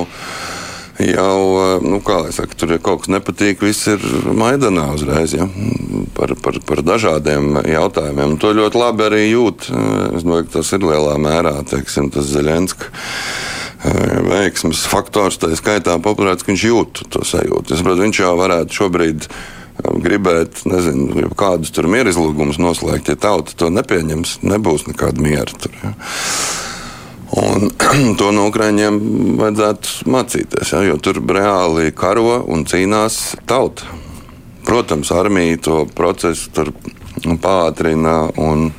[0.99, 1.99] jau, nu,
[2.31, 4.01] saka, tur ja kaut kas nepatīk, viss ir
[4.33, 5.45] maidanā uzreiz, ja,
[6.17, 8.33] par, par, par dažādiem jautājumiem.
[8.33, 9.67] Un to ļoti labi arī jūt.
[10.15, 15.99] Es domāju, ka tas ir lielā mērā, teiksim, tas Zelenska eh, veiksmes faktors, tā skaitā
[16.01, 17.75] populārāts, ka viņš jūt to sajūtu.
[17.75, 23.13] Es saprotu, viņš jau varētu šobrīd eh, gribēt, nezinu, kādus tur miera izlūgumus noslēgt.
[23.13, 25.77] Ja tauta to nepieņems, nebūs nekāda miera tur.
[25.83, 25.93] Ja.
[27.35, 27.69] Un
[28.19, 28.99] to no Ukrāņiem
[29.39, 33.87] vajadzētu mācīties, ja, jo tur reāli karo un cīnās tauta.
[34.65, 36.69] Protams, armija to procesu
[37.41, 38.69] pātrina un,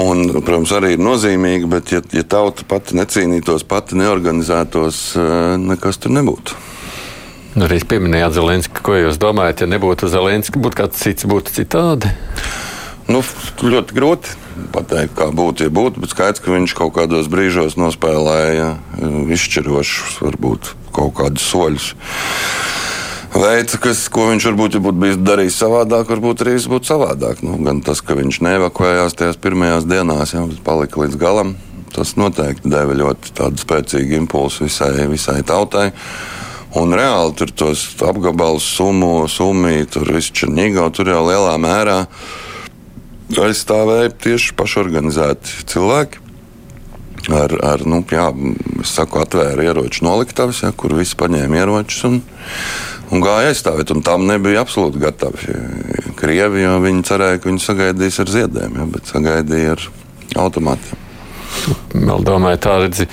[0.00, 6.00] un, protams, arī ir nozīmīga, bet ja, ja tauta pati necīnītos, pati neorganizētos, eh, nekas
[6.02, 6.56] tur nebūtu.
[7.58, 12.10] Nu, arī pieminējāt Zelenski, ko jūs domājat, ja nebūtu Zelenski, būtu kāds cits, būtu citādi?
[13.08, 13.22] Nu,
[13.64, 14.34] ļoti grūti
[14.74, 18.74] pateikt, kā būtu, ja būtu, bet skaidrs, ka viņš kaut kādos brīžos nospēlēja
[19.32, 21.86] izšķirošus, varbūt kaut kādus soļus.
[23.32, 27.40] Veids, kas, ko viņš varbūt ja bijis darījis savādāk, varbūt arī būtu savādāk.
[27.46, 31.54] Nu, gan tas, ka viņš neevakuējās tajās pirmajās dienās, jau palika līdz galam,
[31.94, 35.86] tas noteikti deva ļoti spēcīgu impulsu visai, visai tautai.
[36.76, 42.44] Un reāli tur tos apgabalus, summu, summu, tur viss Černīgā, tur jau lielā mērā uh,
[43.36, 46.24] aizstāvēja tieši pašorganizēti cilvēki.
[47.34, 48.28] Ar, ar nu, jā,
[48.88, 52.20] saku, atvēra ieroču noliktavas, ja, kur visi paņēma ieročus un,
[53.12, 53.92] un gāja aizstāvēt.
[53.92, 55.58] Un tam nebija absolūti gatavi.
[56.16, 59.84] Krievi jau viņi cerēja, ka viņi sagaidīs ar ziediem, ja, bet sagaidīja ar
[60.46, 61.04] automātiem.
[61.92, 63.08] Vēl domāju, tā redzi.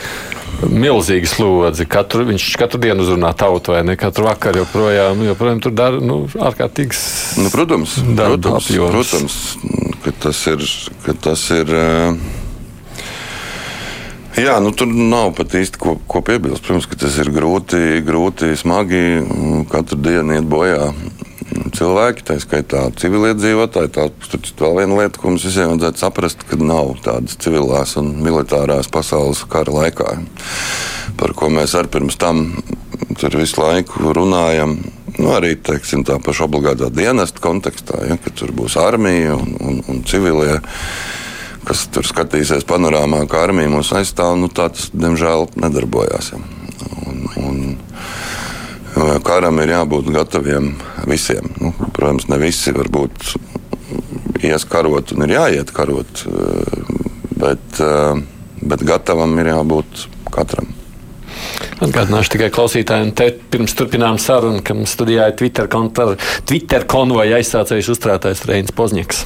[0.63, 1.86] milzīga slodze.
[1.89, 3.97] Katru, viņš katru dienu uzrunā tautu, vai ne?
[3.99, 7.01] Katru vakaru joprojām, joprojām tur dara nu, ārkārtīgs.
[7.41, 9.39] Nu, protams, protams, protams,
[10.06, 10.65] ka tas ir.
[11.06, 12.18] Ka tas ir uh...
[14.36, 16.65] Jā, nu, tur nav pat īsti ko, ko piebilst.
[16.65, 19.04] Protams, ka tas ir grūti, grūti smagi.
[19.72, 20.91] Katru dienu iet bojā
[21.76, 23.94] cilvēki, tā skaitā civiliedzīvotāji.
[23.96, 28.12] Tā ir vēl viena lieta, ko mums visiem vajadzētu saprast, ka nav tādas civilās un
[28.26, 30.18] militārās pasaules kara laikā,
[31.20, 32.50] par ko mēs arī pirms tam
[33.39, 34.80] visu laiku runājam.
[35.15, 39.80] Nu, arī teiksim, tā paša obligātā dienesta kontekstā, ja, ka tur būs armija un, un,
[39.91, 40.60] un civilie
[41.65, 46.34] kas tur skatīsies panorāmā, kā armija mūs aizstāv, nu, tā tas, diemžēl, nedarbojās.
[46.36, 46.41] Ja.
[47.10, 47.62] Un, un,
[49.25, 50.73] karam ir jābūt gataviem
[51.10, 51.49] visiem.
[51.60, 53.36] Nu, protams, ne visi varbūt
[54.45, 56.23] ies karot un ir jāiet karot,
[57.41, 57.82] bet,
[58.62, 60.71] bet gatavam ir jābūt katram.
[61.86, 66.13] Atgādināšu tikai klausītājiem, te pirms turpinām sarunu, ka mums studijā ir Twitter, kontra,
[66.47, 69.25] Twitter konvoja aizsācējs uzturētājs Reinis Pozņiks.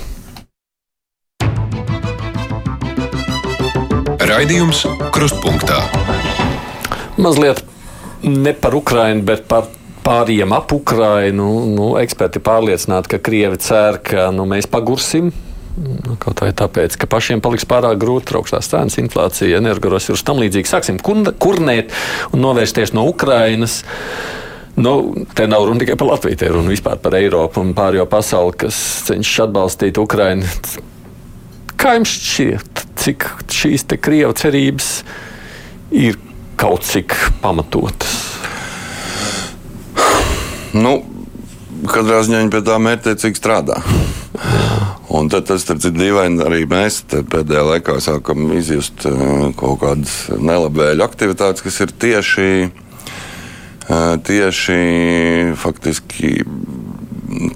[4.29, 5.81] Raidījums Krustpunktā.
[7.17, 7.63] Mazliet
[8.23, 9.69] ne par Ukrajinu, bet par
[10.05, 11.49] pāriem ap Ukrajinu.
[11.73, 15.31] Nu, eksperti pārliecināti, ka Krievi cer, ka nu, mēs pagursim.
[15.79, 20.67] Nu, kaut vai tāpēc, ka pašiem paliks pārāk grūti augstās cenas, inflācija, energoresursi tam līdzīgi.
[20.67, 21.93] Sāksim kurnēt
[22.35, 23.79] un novērsties no Ukrajinas.
[24.79, 24.93] Nu,
[25.35, 28.57] te nav runa tikai par Latviju, te ir runa vispār par Eiropu un pārējo pasauli,
[28.65, 30.47] kas cenšas atbalstīt Ukrajinu.
[31.79, 34.91] Kā jums šķiet, cik šīs krievu cerības
[35.95, 36.19] ir
[36.59, 38.17] kaut cik pamatotas?
[40.75, 40.99] Nu,
[41.87, 43.79] katrā ziņā viņi pie tā mērķiecīgi strādā.
[45.09, 46.43] Un tad tas ir dīvaini.
[46.45, 54.11] Arī mēs pēdējā laikā sākam izjust eh, kaut kādas nelabvēlīgas aktivitātes, kas ir tieši, eh,
[54.29, 54.77] tieši
[55.57, 56.35] faktiski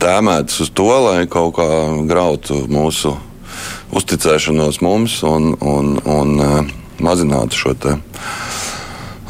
[0.02, 1.70] tēmētas uz to, lai kaut kā
[2.10, 3.14] grautu mūsu
[3.94, 6.72] uzticēšanos mums un, un, un uh,
[7.04, 7.74] mazinātu šo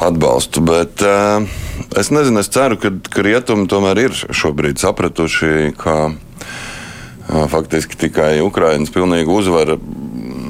[0.03, 0.63] atbalstu.
[0.63, 1.03] Bet
[1.99, 6.13] es nezinu, es ceru, ka, ka rietumi tomēr ir šobrīd sapratuši, ka
[7.51, 9.77] faktiski tikai Ukraiņas pilnīga uzvara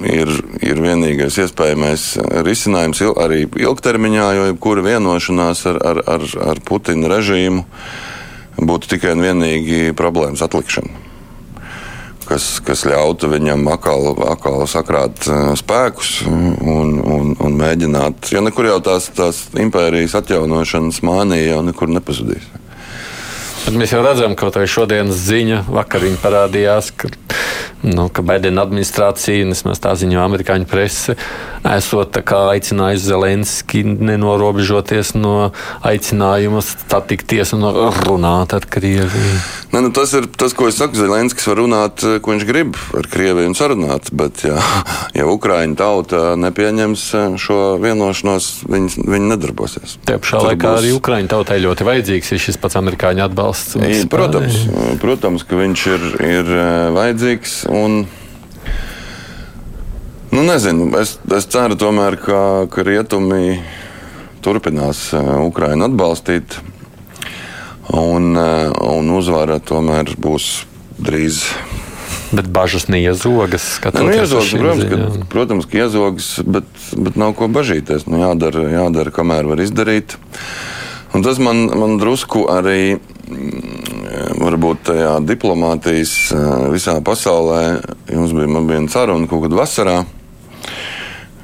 [0.10, 0.32] ir,
[0.64, 2.08] ir vienīgais iespējamais
[2.48, 7.66] risinājums arī ilgtermiņā, jo jebkura vienošanās ar, ar, ar, ar Putina režīmu
[8.60, 11.04] būtu tikai un vienīgi problēmas atlikšana
[12.28, 15.28] kas, kas ļautu viņam atkal, atkal sakrāt
[15.60, 18.32] spēkus un, un, un mēģināt.
[18.34, 22.48] Jo nekur jau tās, tās impērijas atjaunošanas mānija jau nekur nepazudīs.
[23.64, 27.08] Bet mēs jau redzam, ka tā šodienas ziņa vakar parādījās, ka,
[27.88, 31.16] nu, ka Baidena administrācija, vismaz tā ziņo amerikāņu prese,
[31.72, 37.64] esot aicinājusi Zelenski nenorobežoties no aicinājuma satikties un
[38.04, 39.40] runāt ar Krieviju.
[39.74, 40.94] Ne, nu, tas ir tas, ko es saku.
[41.00, 44.60] Zelenskis var runāt, ko viņš grib ar Krieviju un sarunāt, bet ja,
[45.18, 47.06] ja Ukraiņa tauta nepieņems
[47.42, 49.98] šo vienošanos, viņi, viņi nedarbosies.
[50.06, 50.84] Tie pašā laikā būs...
[50.84, 53.80] arī Ukraiņa tautai ļoti vajadzīgs ir šis pats amerikāņu atbalsts.
[54.14, 54.60] Protams,
[55.02, 56.54] protams, ka viņš ir, ir
[57.00, 57.64] vajadzīgs.
[57.74, 58.04] Un,
[60.34, 62.38] Nu, nezinu, es, es ceru, tomēr, ka,
[62.74, 63.60] ka rietumi
[64.42, 66.56] turpinās Ukraiņu atbalstīt,
[67.90, 70.64] un, uh, un uzvara tomēr būs
[71.04, 71.44] drīz.
[72.34, 73.66] Bet bažas neiezogas.
[73.94, 78.08] Nu, iezogas protams, ka, protams, ka iezogas, bet, bet nav ko bažīties.
[78.10, 80.18] Nu, jādara, jādara, kamēr var izdarīt.
[81.14, 87.62] Un tas man, man drusku arī mm, varbūt tajā diplomātijas uh, visā pasaulē.
[88.10, 90.02] Jums bija viena saruna kaut kad vasarā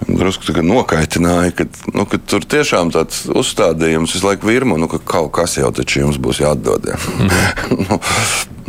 [0.07, 5.31] drusku nokaitināja, ka, nu, ka tur tiešām tāds uzstādījums visu laiku virmo, nu, ka kaut
[5.35, 6.89] kas jau taču jums būs jāatdod.
[6.91, 6.99] Ja.
[7.19, 7.29] Mm.
[7.85, 7.99] nu,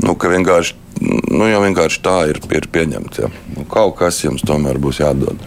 [0.06, 0.76] nu, ka vienkārši,
[1.30, 3.22] nu, jau vienkārši tā ir, ir pieņemts.
[3.22, 3.32] Ja.
[3.56, 5.42] Nu, kaut kas jums tomēr būs jāatdod.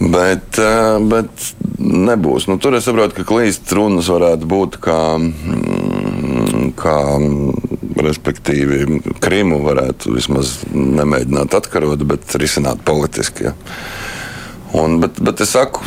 [0.00, 2.46] Bet, eh, bet nebūs.
[2.48, 6.96] Nu, tur es saprotu, ka klīst runas varētu būt kā, mm, kā
[8.00, 13.50] respektīvi, Krimu varētu vismaz nemēģināt atkarot, bet risināt politiski.
[13.50, 13.54] Ja.
[14.76, 15.82] Un, bet, bet es saku,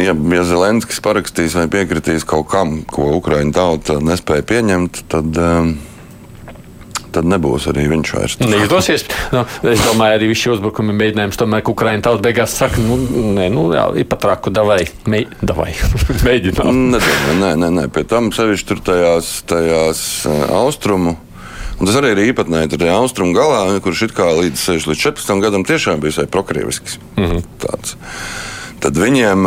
[0.00, 5.34] ja, ja Zelenskis parakstīs vai piekritīs kaut kam, ko Ukraiņu tauta nespēja pieņemt, tad.
[5.40, 5.74] Um,
[7.14, 8.32] tad nebūs arī viņš vairs.
[8.42, 9.04] Neizdosies.
[9.30, 12.96] Nu, es domāju, arī visi uzbrukumi mēģinājums, tomēr, Ukraiņa tauta beigās saka, nu,
[13.36, 15.70] nē, nu, jā, ir pat raku, davai, mē, davai.
[16.26, 16.80] mēģinām.
[16.96, 21.14] Nedomāju, nē, nē, nē, pie tam sevišķi tur tajās, tajās uh, austrumu
[21.80, 25.42] Un tas arī ir īpatnēji tur austrumu galā, kurš it kā līdz 6 līdz 14
[25.42, 26.98] gadam tiešām bija visai prokrievisks.
[27.16, 27.42] Mm -hmm.
[27.58, 27.96] Tāds.
[28.80, 29.46] tad viņiem,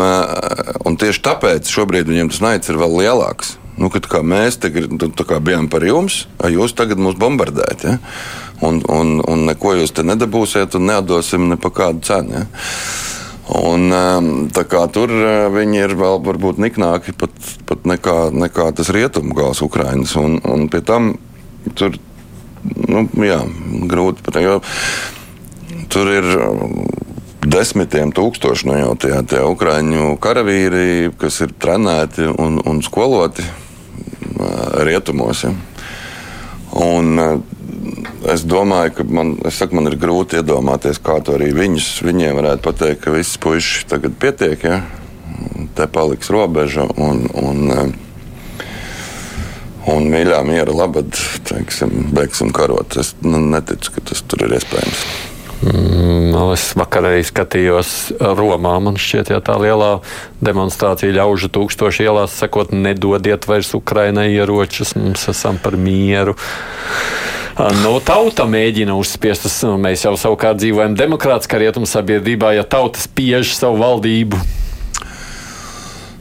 [0.85, 3.57] un tieši tāpēc šobrīd viņiem tas naids ir vēl lielāks.
[3.77, 4.89] Nu, kad mēs tagad,
[5.29, 7.83] kā bijām par jums, jūs tagad mūs bombardējat.
[7.83, 7.97] Ja?
[8.61, 12.33] Un, un, un neko jūs te nedabūsiet un neatdosim ne par kādu cenu.
[12.33, 12.45] Ja?
[13.47, 13.93] Un,
[14.51, 15.13] kā, tur
[15.53, 17.31] viņi ir vēl varbūt niknāki pat,
[17.69, 20.17] pat nekā, nekā tas rietumu gals Ukrainas.
[20.19, 21.13] Un, un pie tam
[21.77, 21.95] tur
[22.87, 23.41] nu, jā,
[23.89, 24.67] grūti pateikt.
[25.91, 26.27] Tur ir
[27.47, 33.45] desmitiem tūkstoši no nu, jau tie, tie ukrāņu karavīri, kas ir trenēti un, un skoloti
[34.83, 35.45] rietumos.
[35.47, 35.53] Ja.
[36.77, 37.15] Un,
[38.27, 42.65] es domāju, ka man, saku, man ir grūti iedomāties, kā to arī viņus, viņiem varētu
[42.67, 44.81] pateikt, ka viss puisis tagad pietiek, ja
[45.77, 46.87] te paliks robeža.
[46.97, 47.93] Un, un,
[49.93, 51.15] un mīļā miera labad,
[51.47, 52.99] teiksim, beigsim karot.
[52.99, 55.03] Es nu, neticu, ka tas tur ir iespējams.
[55.57, 58.75] Mm, nu, es vakar arī skatījos Romā.
[58.83, 59.95] Man šķiet, ja tā lielā
[60.45, 66.37] demonstrācija ļaužu tūkstoši ielās sakot, nedodiet vairs Ukrainai ieročus, mums esam par mieru.
[67.81, 73.55] Nu, tauta mēģina uzspiest, nu, mēs jau savukārt dzīvojam demokrātiskā rietumu sabiedrībā, ja tauta spiež
[73.57, 74.37] savu valdību.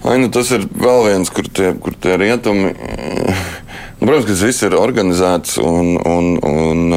[0.06, 2.70] Ai, nu, tas ir vēl viens, kur tie, kur tie rietumi.
[3.96, 6.96] Nu, protams, ka tas viss ir organizēts un, un, un,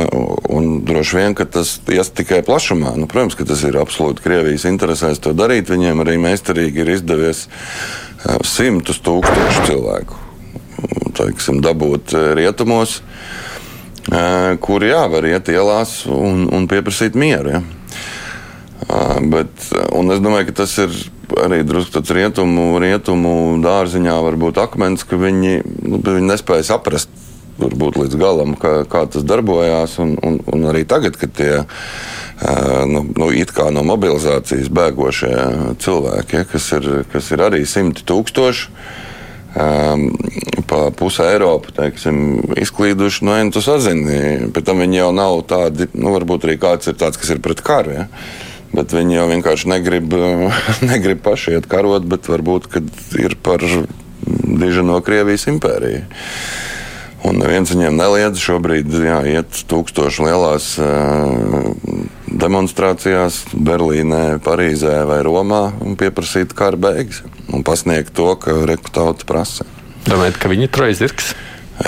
[0.51, 2.93] un droši vien, tas ies tikai plašumā.
[2.99, 5.71] Nu, protams, ka tas ir absolūti Krievijas interesēs to darīt.
[5.71, 7.47] Viņiem arī meistarīgi ir izdevies
[8.45, 10.25] simtus tūkstošu cilvēku
[11.19, 12.99] teiksim, dabūt rietumos,
[14.63, 17.57] kur jā, var iet ielās un, un pieprasīt mieru.
[17.57, 17.61] Ja?
[19.29, 19.51] Bet,
[20.15, 20.95] es domāju, ka tas ir
[21.37, 27.11] arī drusku tāds rietumu, rietumu dārziņā, varbūt akmens, ka viņi, nu, viņi nespēja saprast.
[27.59, 29.97] Varbūt līdz galam, kā, kā tas darbojās.
[29.99, 31.51] Un, un, un arī tagad, kad tie
[32.87, 33.29] nu, nu,
[33.75, 35.35] no mobilizācijas bēgošie
[35.83, 38.69] cilvēki, ja, kas, ir, kas ir arī simti tūkstoši,
[39.59, 40.05] um,
[40.69, 44.51] pa pusē Eiropu teiksim, izklīduši, nu, tu sazini.
[44.55, 47.63] Pēc tam viņi jau nav tādi, nu, varbūt arī kāds ir tāds, kas ir pret
[47.65, 47.97] karu.
[47.97, 48.07] Ja.
[48.73, 50.13] Bet viņi jau vienkārši negrib,
[50.91, 52.69] negrib paši iet karot, bet varbūt
[53.19, 56.03] ir par diži no Krievijas impēriju.
[57.27, 61.65] Un neviens viņiem neliedz šobrīd jā, iet tūkstoši lielās uh,
[62.31, 67.19] demonstrācijās Berlīnē, Parīzē vai Romā un pieprasīt kara beigas
[67.51, 69.67] un pasniegt to, ka rekrutauti prasa.
[70.07, 71.33] Domājat, ka viņi trojas zirgs?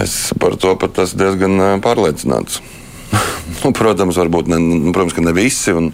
[0.01, 2.59] Es par to pat esmu diezgan pārliecināts.
[3.63, 5.73] nu, protams, varbūt ne, nu, protams, ne visi.
[5.75, 5.91] Un,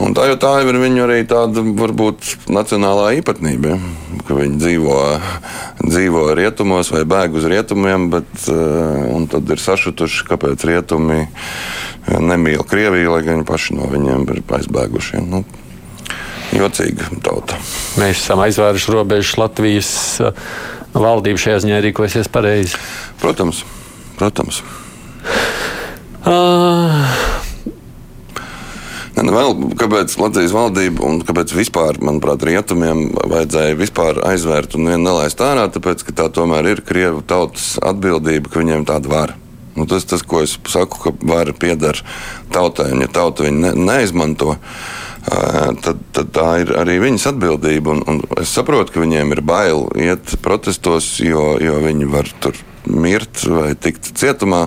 [0.00, 4.20] Un tā jau tā ir viņu arī tāda varbūt nacionālā īpatnība, ja?
[4.26, 4.98] ka viņi dzīvo,
[5.82, 11.26] dzīvo rietumos vai bēg uz rietumiem, bet uh, tad ir sašutuši, kāpēc rietumi
[12.08, 15.22] nemīl Krieviju, lai gan viņi paši no viņiem ir aizbēguši.
[15.28, 15.44] Nu,
[16.52, 17.56] Jocīga tauta.
[18.00, 20.32] Mēs esam aizvēruši robežas Latvijas uh,
[20.92, 22.80] valdība šajā ziņā rīkosies pareizi.
[23.22, 23.62] Protams,
[24.18, 24.60] protams.
[26.22, 26.71] Uh,
[29.30, 35.42] vēl, kāpēc Latvijas valdība un kāpēc vispār, manuprāt, rietumiem vajadzēja vispār aizvērt un vienu nelaist
[35.44, 39.38] ārā, tāpēc, ka tā tomēr ir Krievu tautas atbildība, ka viņiem tāda vara.
[39.76, 42.02] Nu, tas, tas, ko es saku, ka vara pieder
[42.52, 44.56] tautai, un ja tauta viņu ne, neizmanto,
[45.24, 47.94] tad, tad tā ir arī viņas atbildība.
[47.94, 52.58] Un, un es saprotu, ka viņiem ir bail iet protestos, jo, jo viņi var tur
[52.84, 54.66] mirt vai tikt cietumā,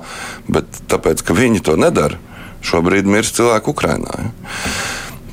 [0.49, 2.17] bet tāpēc, ka viņi to nedara
[2.65, 4.19] šobrīd mirst cilvēki Ukrajinā.
[4.25, 4.53] Ja?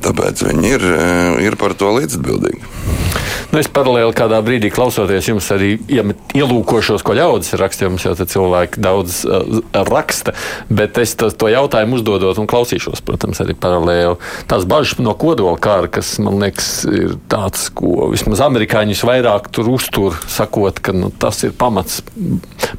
[0.02, 2.62] Tāpēc viņi ir, eh, ir par to līdzatbildīgi.
[3.52, 8.80] Nu, es paralēli kādā brīdī klausoties, jums arī ielūkošos, ko ļaudis ir rakstījums, jo cilvēki
[8.80, 10.32] daudz uh, raksta.
[10.72, 14.16] Bet es to, to jautājumu uzdodot un klausīšos, protams, arī paralēli.
[14.48, 19.68] Tās bažas no kodola kara, kas man liekas, ir tāds, ko vismaz amerikāņus vairāk tur
[19.74, 22.00] uztur, sakot, ka nu, tas ir pamats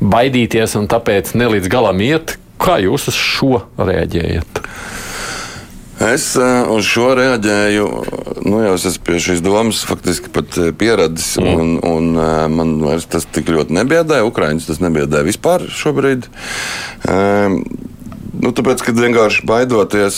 [0.01, 4.62] baidīties un tāpēc ne līdz galam iet, Kā jūs uz šo reaģējat?
[6.04, 7.88] Es uh, uz šo reaģēju.
[8.43, 11.36] Nu, jau es esmu pie šīs domas faktiski pat eh, pieradis.
[11.39, 11.54] Mm.
[11.54, 14.19] Un, un, uh, man vairs tas tik ļoti nebiedē.
[14.28, 16.30] Ukraiņus tas nebiedē vispār šobrīd.
[17.08, 17.60] Uh,
[18.34, 20.15] Nu, tāpēc, kad vienkārši baidoties,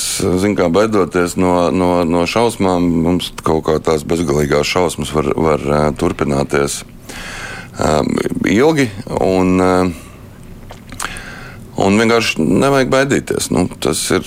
[0.56, 5.82] kā, baidoties no, no, no šausmām, mums kaut kā tās bezgalīgās šausmas var, var uh,
[6.00, 6.80] turpināties
[7.76, 8.10] um,
[8.48, 8.88] ilgi.
[9.20, 10.05] Un, uh,
[11.86, 13.52] Un vienkārši nevajag baidīties.
[13.54, 14.26] Nu, tas ir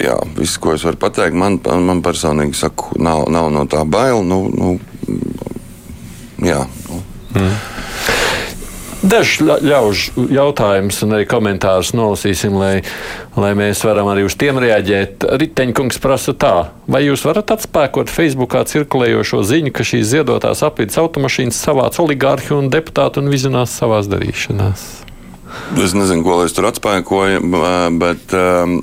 [0.00, 1.36] jā, viss, ko es varu pateikt.
[1.38, 4.22] Man, man personīgi saku, nav, nav no tā bail.
[4.26, 4.76] Nu, nu,
[6.44, 7.04] jā, nu.
[7.36, 7.54] mm.
[9.04, 12.78] Dažs ļaužu jautājumus un arī komentārus nolasīsim, lai,
[13.36, 15.26] lai mēs varam arī uz tiem reaģēt.
[15.42, 16.54] Riteņkungs prasa tā,
[16.88, 22.72] vai jūs varat atspēkot Facebookā cirkulējošo ziņu, ka šīs ziedotās apvidus automašīnas savāc oligārhi un
[22.72, 25.03] deputāti un vizinās savās darīšanās?
[25.80, 27.42] Es nezinu, ko es tur atspēkoju,
[28.00, 28.36] bet.
[28.36, 28.80] Um,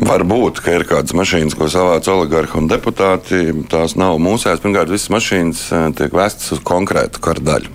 [0.00, 3.40] Varbūt, ka ir kādas mašīnas, ko savāc oligarhi un deputāti.
[3.70, 4.62] Tās nav mūsējās.
[4.62, 7.70] Pirmkārt, visas mašīnas eh, tiek vestas uz konkrētu kardaļu.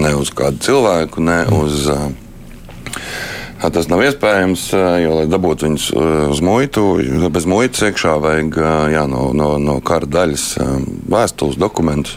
[0.00, 1.84] Ne uz kādu cilvēku, ne uz.
[1.92, 2.96] Eh,
[3.68, 4.62] tas nav iespējams,
[5.02, 5.86] jo, lai dabūtu viņus
[6.32, 6.84] uz muitu,
[7.32, 8.56] bez muitas iekšā vajag
[8.94, 10.46] jā, no, no, no kara daļas
[11.12, 12.16] vēstules, dokumentus.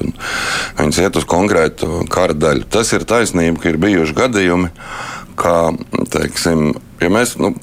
[0.79, 2.69] Viņas iet uz konkrētu kara daļu.
[2.71, 4.71] Tas ir taisnība, ka ir bijuši gadījumi,
[5.39, 5.57] kā,
[6.15, 6.71] teiksim,
[7.03, 7.35] ja mēs.
[7.41, 7.55] Nu,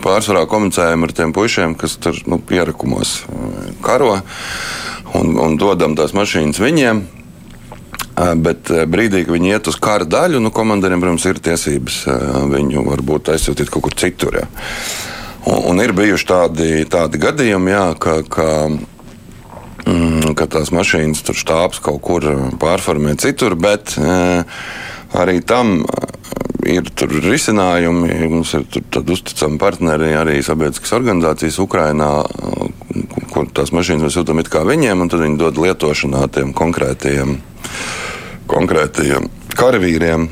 [0.00, 4.16] pārsvarā komunicējam ar tiem puišiem, kas tur nu, pierakumos eh, karo
[5.18, 7.02] un, un dodam tās mašīnas viņiem.
[8.20, 12.02] Eh, bet eh, brīdī, kad viņi iet uz kara daļu, nu, komandieriem, protams, ir tiesības
[12.52, 14.42] viņu varbūt aizsūtīt kaut kur citur.
[14.42, 14.48] Ja.
[15.48, 18.48] Un, un ir bijuši tādi, tādi gadījumi, jā, ka, ka,
[19.86, 22.26] mm, ka tās mašīnas tur štābs kaut kur
[22.60, 23.96] pārformē citur, bet
[25.16, 25.78] arī tam
[26.68, 26.90] ir
[27.24, 28.10] risinājumi.
[28.30, 32.10] Mums ir tādi uzticami partneri, arī sabiedriskas organizācijas Ukrajinā,
[33.32, 37.38] kur tās mašīnas mēs jūtam it kā viņiem, un tad viņi dod lietošanā tiem konkrētajiem,
[38.50, 40.28] konkrētajiem karavīriem.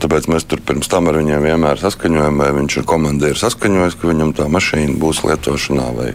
[0.00, 4.12] Tāpēc mēs tur pirms tam ar viņiem vienmēr saskaņojam, vai viņš ir komandieris saskaņojis, ka
[4.12, 5.88] viņam tā mašīna būs lietošanā.
[5.96, 6.12] Vai,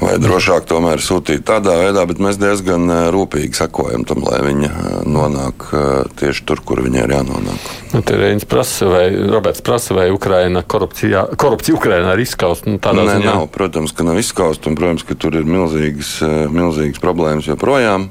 [0.00, 4.70] vai drošāk tomēr sūtīt tādā veidā, bet mēs diezgan eh, rūpīgi sekojam tam, lai viņa
[4.70, 5.86] eh, nonāk eh,
[6.22, 7.70] tieši tur, kur viņai ir jānonāk.
[7.94, 12.70] Nu, Reins prasa, vai Roberts prasa, vai Ukraina korupcija, korupcija Ukrainā ir izskausta?
[12.70, 13.30] Nu, Nē, ziņā...
[13.30, 13.46] nav.
[13.54, 16.18] Protams, ka nav izskausta, un, protams, ka tur ir milzīgas,
[16.52, 18.10] milzīgas problēmas joprojām.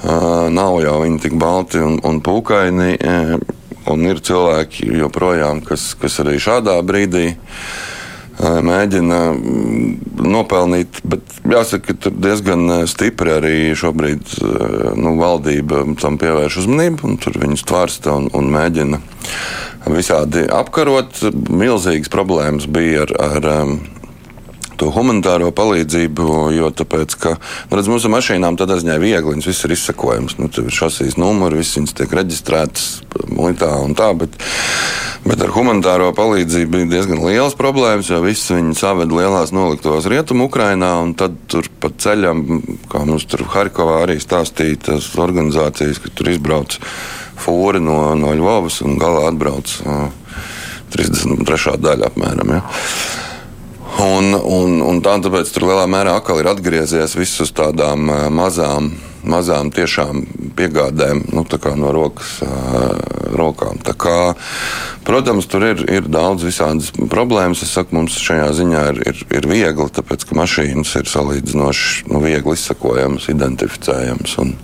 [0.00, 2.94] Nav jau viņi tik balti un, un pūkaini,
[3.90, 7.34] un ir cilvēki joprojām, kas, kas arī šādā brīdī
[8.40, 14.38] mēģina mm, nopelnīt, bet jāsaka, ka tur diezgan stipri arī šobrīd
[14.96, 19.00] nu, valdība tam pievērš uzmanību, un tur viņus tvārsta un, un mēģina
[19.92, 21.20] visādi apkarot.
[21.52, 23.50] Milzīgas problēmas bija ar, ar
[24.80, 26.26] to humanitāro palīdzību,
[26.56, 27.34] jo tāpēc, ka,
[27.68, 30.38] nu, redz, mūsu mašīnām ziņā ir viegli, viņas viss ir izsakojams.
[30.40, 32.86] Nu, tur ir šasīs numuri, viss viņas tiek reģistrētas
[33.28, 34.36] muitā un tā, bet,
[35.26, 40.48] bet ar humanitāro palīdzību bija diezgan liels problēmas, jo viss viņi saved lielās noliktos rietumu
[40.48, 42.44] Ukrainā, un tad tur pa ceļam,
[42.90, 46.78] kā mums tur Harkovā arī stāstīja tas organizācijas, ka tur izbrauc
[47.40, 50.08] fūri no, no Ļuvovas un galā atbrauc uh,
[50.94, 51.76] 33.
[51.80, 52.56] daļa apmēram.
[52.56, 52.62] Ja.
[54.00, 58.22] Un, un, un tā, tāpēc tur lielā mērā atkal ir atgriezies viss uz tādām eh,
[58.32, 58.94] mazām,
[59.28, 60.22] mazām tiešām
[60.56, 61.44] piegādēm nu,
[61.76, 62.94] no rokas, uh,
[63.36, 63.76] rokām.
[63.84, 64.16] Tā kā,
[65.04, 67.60] protams, tur ir, ir daudz visādas problēmas.
[67.64, 72.22] Es saku, mums šajā ziņā ir, ir, ir viegli, tāpēc ka mašīnas ir salīdzinoši nu,
[72.24, 74.38] viegli izsakojamas, identificējamas.
[74.40, 74.54] Un,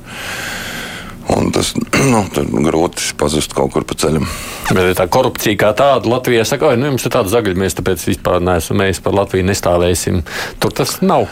[1.34, 1.72] Un tas
[2.12, 2.20] nu,
[2.68, 4.26] grūti pazust kaut kur pa ceļam.
[4.70, 8.04] Bet tā korupcija kā tāda Latvijā saka, ka nu, jums ir tāda zagaļa, mēs tāpēc
[8.12, 10.22] vispār neesam, mēs par Latviju nestāvēsim.
[10.62, 11.26] Tur tas nav.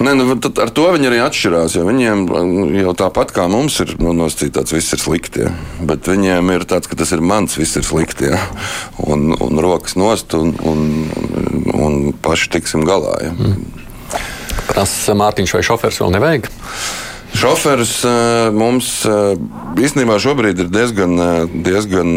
[0.00, 1.76] Nē, nu, ar to viņi arī atšķirās.
[1.86, 2.24] Viņiem
[2.80, 5.44] jau tāpat kā mums ir nu, nosacīts, viss ir slikti.
[5.46, 5.52] Ja?
[5.86, 8.32] Bet viņiem ir tāds, ka tas ir mans, viss ir slikti.
[8.32, 8.40] Ja?
[9.06, 10.88] Un, un rokas nost, un, un,
[11.76, 13.14] un paši tiksim galā.
[13.28, 13.36] Ja?
[13.36, 13.60] Mm.
[14.70, 16.50] Prasa Mārtiņš vai šofers vēl nevajag?
[17.36, 19.38] Šoferis eh, mums eh,
[19.80, 22.12] īstenībā šobrīd ir diezgan, eh, diezgan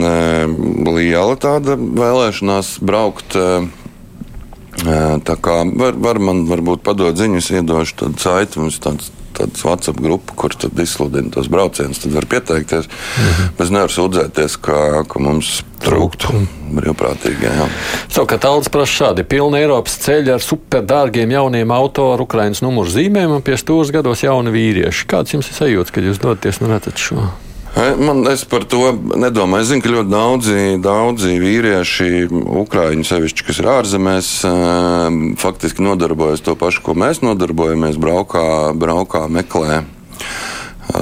[0.89, 3.37] liela tāda vēlēšanās braukt.
[4.83, 10.01] Tā kā var, var man varbūt padot ziņas, iedošu tādu saiti, mums tāds tādas WhatsApp
[10.03, 12.89] grupa, kur tad izsludina tos braucienus, tad var pieteikties.
[12.89, 13.53] -hmm.
[13.59, 16.33] Mēs nevaram sūdzēties, ka, ka mums trūktu
[16.73, 17.51] brīvprātīgi.
[18.07, 23.37] Savukārt, Aldis prasa šādi: pilna Eiropas ceļa ar superdārgiem jauniem auto ar Ukraiņas numuru zīmēm
[23.37, 25.07] un pie stūres gados jauni vīrieši.
[25.09, 27.27] Kāds jums ir sajūta, kad jūs dodaties un redzat šo?
[27.73, 29.63] Man, es par to nedomāju.
[29.63, 32.27] Es zinu, ka ļoti daudzi, daudzi vīrieši,
[32.61, 37.97] ukrāņi sevišķi, kas ir ārzemēs, ehm, faktiski nodarbojas to pašu, ko mēs nodarbojamies.
[37.97, 39.81] Braukā, braukā meklē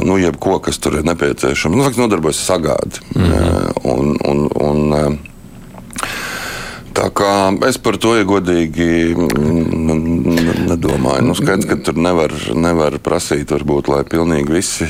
[0.06, 1.76] nu, jebko, kas tur ir nepieciešams.
[1.76, 3.04] Nu, faktiski nodarbojas sagādi.
[3.16, 3.72] Mm -hmm.
[3.84, 5.20] un, un, un, ehm,
[6.94, 9.16] Tā kā es par to, ja godīgi,
[10.68, 11.24] nedomāju.
[11.24, 14.88] Nu, skaidrs, ka tur nevar, nevar prasīt, varbūt, lai pilnīgi visi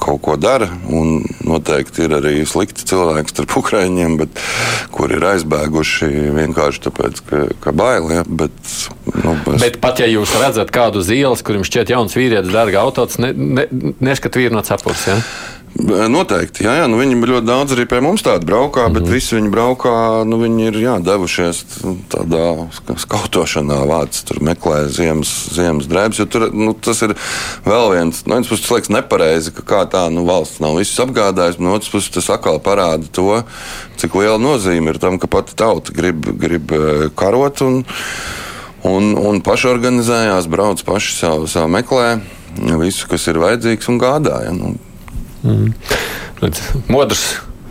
[0.00, 0.68] kaut ko dara.
[1.46, 4.16] Noteikti ir arī slikti cilvēki starp ukrāņiem,
[4.94, 8.10] kur ir aizbēguši vienkārši tāpēc, ka, ka bail.
[8.14, 8.56] Ja, bet,
[9.20, 9.62] nu, es...
[9.62, 13.20] bet pat ja jūs redzat kādu uz ielas, kur jums šķiet jauns vīrietis, dārga autots,
[13.22, 13.66] ne, ne,
[14.02, 15.06] neskat vīru no cepures.
[15.10, 15.18] Ja?
[15.78, 18.94] Noteikti, jā, jā nu viņi ļoti daudz arī pie mums tādu braukā, mm -hmm.
[18.98, 21.62] bet visi viņi braukā, nu viņi ir jā, devušies
[22.10, 22.66] tādā
[22.98, 26.26] skautošanā, vāc, tur meklē ziemas, ziemas drēbes.
[26.28, 27.14] Tur nu, tas ir
[27.64, 30.98] vēl viens, no vienas puses, tas liekas nepareizi, ka kā tā nu, valsts nav visus
[30.98, 33.42] apgādājusi, no otras puses, tas atkal parāda to,
[33.96, 37.84] cik liela nozīme ir tam, ka pati tauta grib, grib eh, karot un,
[38.82, 42.20] un, un paši organizējās, brauc paši savu, savu meklē
[42.58, 44.50] visu, kas ir vajadzīgs un gādāja.
[44.50, 44.74] Nu,
[45.44, 45.72] Mm.
[46.88, 47.24] Modrs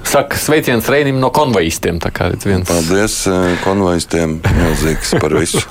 [0.09, 1.99] saka, sveiciens Reinim no konvojistiem.
[2.45, 2.67] Viens...
[2.67, 5.61] Paldies eh, konvojistiem, milzīgs par visu.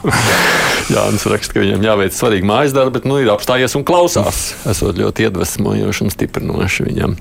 [0.92, 4.52] Jā, viņš raksta, ka viņam jāveic svarīgi mājas darbi, bet nu, ir apstājies un klausās.
[4.70, 7.18] Esot ļoti iedvesmojoši un stiprinoši viņam.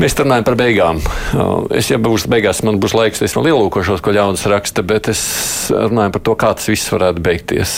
[0.00, 1.00] Mēs runājam par beigām.
[1.76, 5.20] Es, ja būs beigās, man būs laiks, es vēl ielūkošos, ko ļaunus raksta, bet es
[5.68, 7.74] runāju par to, kā tas viss varētu beigties.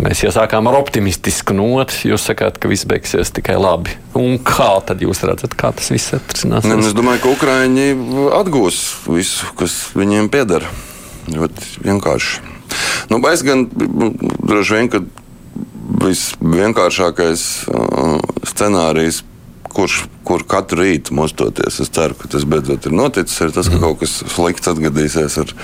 [0.00, 2.08] Mēs iesākām ar optimistisku noti.
[2.08, 3.92] Jūs sakāt, ka viss beigsies tikai labi.
[4.16, 6.72] Un kā tad jūs redzat, kā tas viss atrisināsies?
[6.72, 7.88] Ne, es domāju, ka Ukraiņi
[8.40, 10.64] atgūs visu, kas viņiem pieder.
[11.28, 12.46] Ļoti vienkārši.
[13.12, 15.04] Nu, es gan droši vien, ka
[16.00, 18.16] visvienkāršākais uh,
[18.48, 19.26] scenārijs
[19.70, 21.80] kurš kur katru rītu mostoties.
[21.82, 23.38] Es ceru, ka tas beidzot ir noticis.
[23.42, 23.82] Ir tas, ka mm.
[23.84, 25.54] kaut kas slikts atgadīsies ar,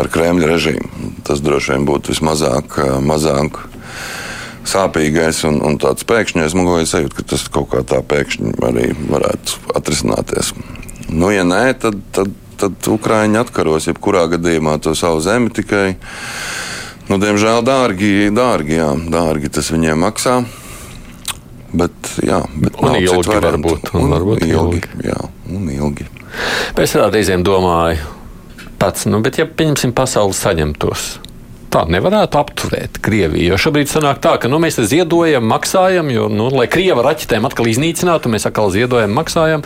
[0.00, 1.12] ar Kremļa režīmu.
[1.26, 3.60] Tas droši vien būtu vismazāk mazāk
[4.68, 6.54] sāpīgais un, un tāds pēkšņais.
[6.58, 10.54] Man liekas, ka tas kaut kā tā pēkšņi arī varētu atrisināties.
[11.12, 12.30] Nu, ja nē, tad, tad,
[12.60, 15.96] tad Ukraiņi atkaros jebkurā gadījumā to savu zemi tikai.
[17.10, 20.40] Nu, diemžēl dārgi, dārgi, jā, dārgi tas viņiem maksā.
[21.72, 23.92] Bet, jā, bet un ilgi varbūt.
[23.94, 25.06] Un, un varbūt ilgi, ilgi.
[25.08, 25.18] Jā,
[25.52, 26.08] un ilgi.
[26.80, 28.04] Es reizēm domāju,
[28.80, 31.06] pats, nu, bet ja pieņemsim pasauli saņemtos.
[31.72, 33.54] Tā nevarētu apturēt Krieviju.
[33.54, 37.70] Jo šobrīd sanāk tā, ka nu, mēs ziedojam, maksājam, jo, nu, lai Krieva raķetēm atkal
[37.72, 39.64] iznīcinātu, mēs atkal ziedojam, maksājam.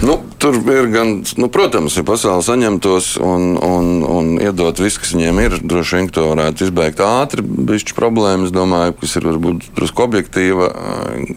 [0.00, 5.12] Nu, tur ir gan, nu, protams, ja pasaule saņemtos un, un, un iedot visu, kas
[5.14, 7.44] viņiem ir, droši vien to varētu izbeigt ātri.
[7.44, 10.70] Bišķi problēmas, domāju, kas ir varbūt drusku objektīva,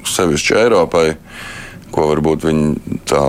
[0.07, 1.07] sevišķi Eiropai,
[1.95, 3.23] ko varbūt viņi tā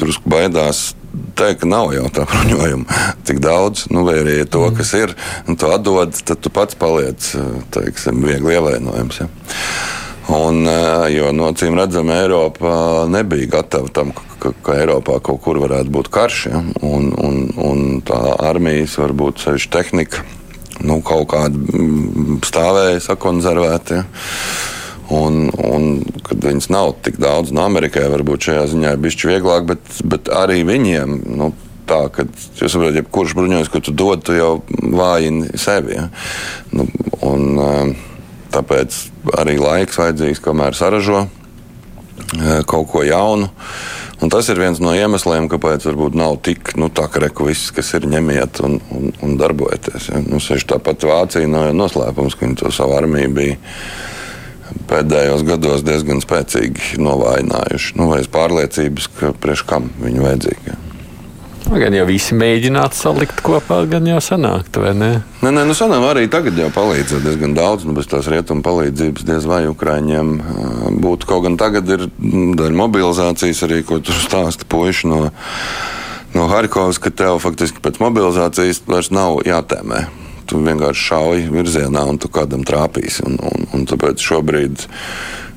[0.00, 0.88] drusku baidās
[1.36, 5.12] teikt, ka nav jau tā bruņojuma tik daudz, nu, vai arī to, kas ir,
[5.48, 7.30] un tu atdod, tad tu pats paliec
[7.76, 9.22] teiksim, viegli ievainojams.
[9.22, 9.30] Ja.
[10.26, 10.64] Un,
[11.14, 12.70] jo no cīm redzama, Eiropa
[13.10, 14.10] nebija gatava tam,
[14.42, 16.38] ka, ka Eiropā kaut kur varētu būt karš.
[16.50, 16.62] Ja?
[16.82, 18.18] Un, un, un tā
[18.48, 20.24] armijas, varbūt sevišķi tehnika,
[20.82, 24.00] nu, kaut kāda mm, stāvēja sakonservēta.
[24.00, 24.32] Ja?
[25.14, 29.70] Un, un kad viņas nav tik daudz, no Amerikai varbūt šajā ziņā ir bijis vieglāk,
[29.70, 31.22] bet, bet arī viņiem.
[31.38, 31.52] Nu,
[31.86, 35.94] Tā, ka jūs saprotat, ja kurš bruņojas, ko tu dod, tu jau vājini sevi.
[35.94, 36.08] Ja?
[36.74, 36.88] Nu,
[37.22, 38.15] un, uh,
[38.56, 38.96] Tāpēc
[39.36, 43.50] arī laiks vajadzīgs, kamēr saražo e, kaut ko jaunu.
[44.24, 47.68] Un tas ir viens no iemesliem, kāpēc varbūt nav tik nu, tā, ka reku viss,
[47.76, 50.08] kas ir ņemiet un, un, un darbojieties.
[50.08, 50.22] Ja?
[50.24, 53.58] Nu, tāpat Vācija no noslēpums, ka viņi to savu armiju bija
[54.88, 57.94] pēdējos gados diezgan spēcīgi novājinājuši.
[58.00, 60.72] Nu, vai es pārliecības, ka priekš kam viņi vajadzīgi.
[60.72, 60.80] Ja?
[61.66, 65.08] Gan jau visi mēģinātu salikt kopā, gan jau sanākt, vai ne?
[65.42, 67.86] Nē, nē, nu sanām arī tagad jau palīdzēt diezgan daudz.
[67.88, 70.30] Nu, bez tās rietumu palīdzības diez vai Ukraiņiem
[71.02, 71.26] būtu.
[71.26, 75.18] Kaut gan tagad ir daļa mobilizācijas arī, ko tur stāsta puiši no,
[76.38, 80.06] no Harkovas, ka tev faktiski pēc mobilizācijas vairs nav jātēmē
[80.46, 83.24] tu vienkārši šauji virzienā un tu kādam trāpīsi.
[83.26, 84.86] Un, un, un tāpēc šobrīd,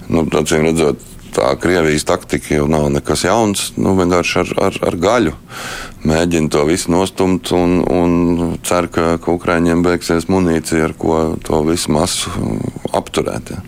[0.10, 1.06] nu, acīm redzot,
[1.36, 3.70] tā Krievijas taktika jau nav nekas jauns.
[3.78, 5.36] Nu, vienkārši ar, ar, ar gaļu
[6.10, 11.62] mēģina to visu nostumt un, un cer, ka, ka Ukraiņiem beigsies munīcija, ar ko to
[11.68, 12.34] visu masu
[12.96, 13.54] apturēt.
[13.54, 13.64] Ja.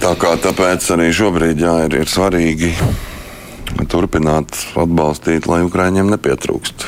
[0.00, 2.72] Tā kā tāpēc arī šobrīd jā, ir, ir svarīgi
[3.90, 6.86] turpināt atbalstīt, lai Ukraiņiem nepietrūkst.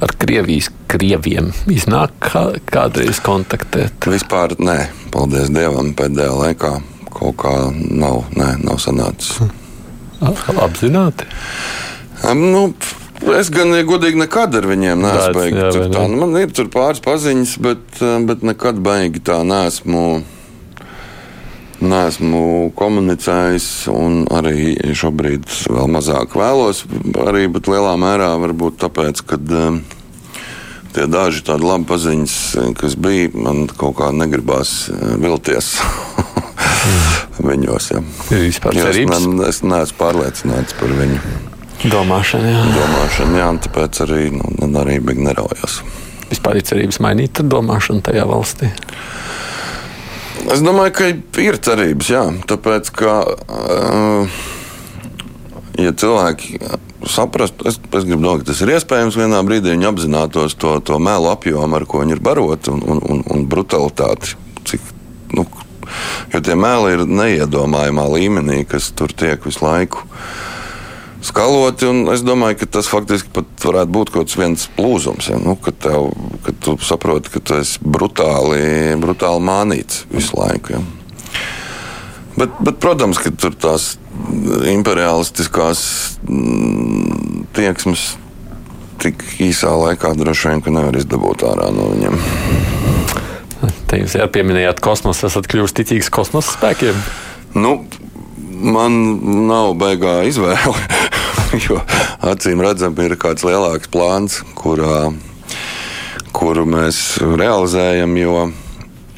[0.00, 4.08] Ar Krievijas krieviem iznāk kā, kādreiz kontaktēt?
[4.08, 4.78] Vispār nē,
[5.12, 6.72] paldies Dievam, pēdējā laikā
[7.14, 9.40] kaut kā nav, nē, nav sanācis.
[10.20, 11.28] Apzināti?
[12.28, 12.64] Um, nu,
[13.20, 15.76] Es gan, godīgi, nekad ar viņiem neesmu beigts.
[15.92, 16.32] Tā, nu, man
[16.64, 20.22] ir pāris paziņas, bet, bet nekad beigi tā neesmu.
[21.80, 22.40] Neesmu
[22.76, 26.82] komunicējis, un arī šobrīd vēl mazāk vēlos.
[27.24, 29.78] Arī, lielā mērā varbūt tāpēc, ka um,
[30.92, 32.36] tie daži tādi labi paziņas,
[32.80, 34.90] kas bija, man kaut kā negribās
[35.20, 35.72] vilties.
[37.38, 37.90] viņos.
[37.94, 38.02] Ja.
[38.34, 39.20] Ir vispār cerības?
[39.20, 41.20] Es, ne, es neesmu pārliecināts par viņu.
[41.80, 42.64] Domāšana, jā.
[42.76, 45.80] Domāšana, jā, tāpēc arī, nu, arī bija neraujās.
[46.30, 48.68] Vispār ir cerības mainīt domāšanu tajā valstī?
[50.50, 51.08] Es domāju, ka
[51.42, 52.22] ir cerības, jā.
[52.48, 54.38] Tāpēc, ka, uh,
[55.80, 56.60] ja cilvēki
[57.08, 61.00] saprastu, es, es gribu domāt, ka tas ir iespējams vienā brīdī, viņi apzinātos to, to
[61.00, 64.36] melu apjomu, ar ko viņi ir baroti, un, un, un, un brutalitāti.
[64.68, 64.84] Cik,
[65.36, 65.46] nu,
[66.34, 70.06] jo tie meli ir neiedomājamā līmenī, kas tur tiek visu laiku
[71.24, 71.88] skaloti.
[72.14, 75.30] Es domāju, ka tas faktiski pat varētu būt kaut viens plūzums.
[75.32, 75.40] Ja?
[75.42, 76.10] Nu, kad, tev,
[76.46, 80.78] kad tu saproti, ka tu esi brutāli, brutāli mānīts visu laiku.
[80.78, 80.84] Ja?
[82.40, 83.92] Bet, bet, protams, ka tur tās
[84.70, 85.82] imperialistiskās
[86.24, 88.14] mm, tieksmes
[89.00, 92.79] tik īsā laikā droši vien nevar izdabūt ārā no viņiem.
[93.90, 96.94] Te jūs jau pieminējāt kosmosu, esat kļuvis ticīgs kosmosa spēkiem.
[97.58, 97.72] Nu,
[98.62, 98.94] man
[99.48, 100.76] nav baigā izvēle.
[101.64, 101.80] jo
[102.22, 105.08] acīm redzam, ir kāds lielāks plāns, kurā,
[106.36, 108.14] kuru mēs realizējam.
[108.20, 108.44] Jo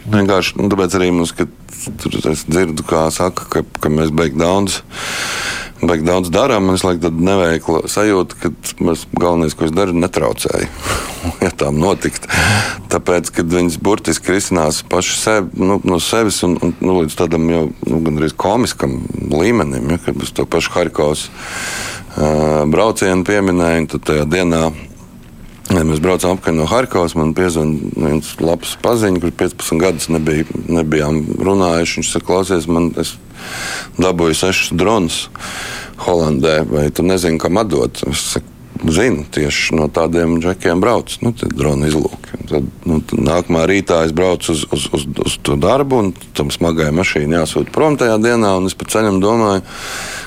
[0.06, 1.52] vienkārši nu, tāpēc arī mums, kad
[2.00, 4.80] tur es dzirdu, kā saka, ka, ka mēs beigām daudz.
[5.82, 8.50] Baigi daudz darām, man liekas, tāda neveikla sajūta, ka
[8.86, 10.68] mēs galvenais, ko es daru, netraucēju.
[11.44, 12.28] ja tā notikt.
[12.92, 17.50] Tāpēc, kad viņas burtiski risinās paši sevi, nu, no sevis un, un nu, līdz tādam
[17.50, 19.00] jau nu, gandrīz komiskam
[19.32, 21.26] līmenim, ja, kad uz to pašu Harkovas
[22.68, 24.66] braucienu pieminēju, tad tajā dienā
[25.72, 27.14] Ja mēs braucām apkārt no Harkovas.
[27.16, 32.00] Man piezvanīja viens labs paziņš, kurš 15 gadus nebija, nebijām runājuši.
[32.00, 33.14] Viņš saka, klausies, man es
[34.00, 35.26] dabūju sešus dronus
[36.02, 38.02] Holandē, vai tu nezini, kam atdot?
[38.10, 38.48] Es saku,
[38.90, 41.14] zinu, tieši no tādiem džekiem brauc.
[41.22, 42.40] Nu, drona izlūki.
[42.50, 46.50] Tad, nu, tad nākamā rītā es braucu uz, uz, uz, uz to darbu, un tam
[46.54, 48.56] smagajai mašīnai jāsūta prom tajā dienā.
[48.66, 49.62] Es pa ceļam domāju,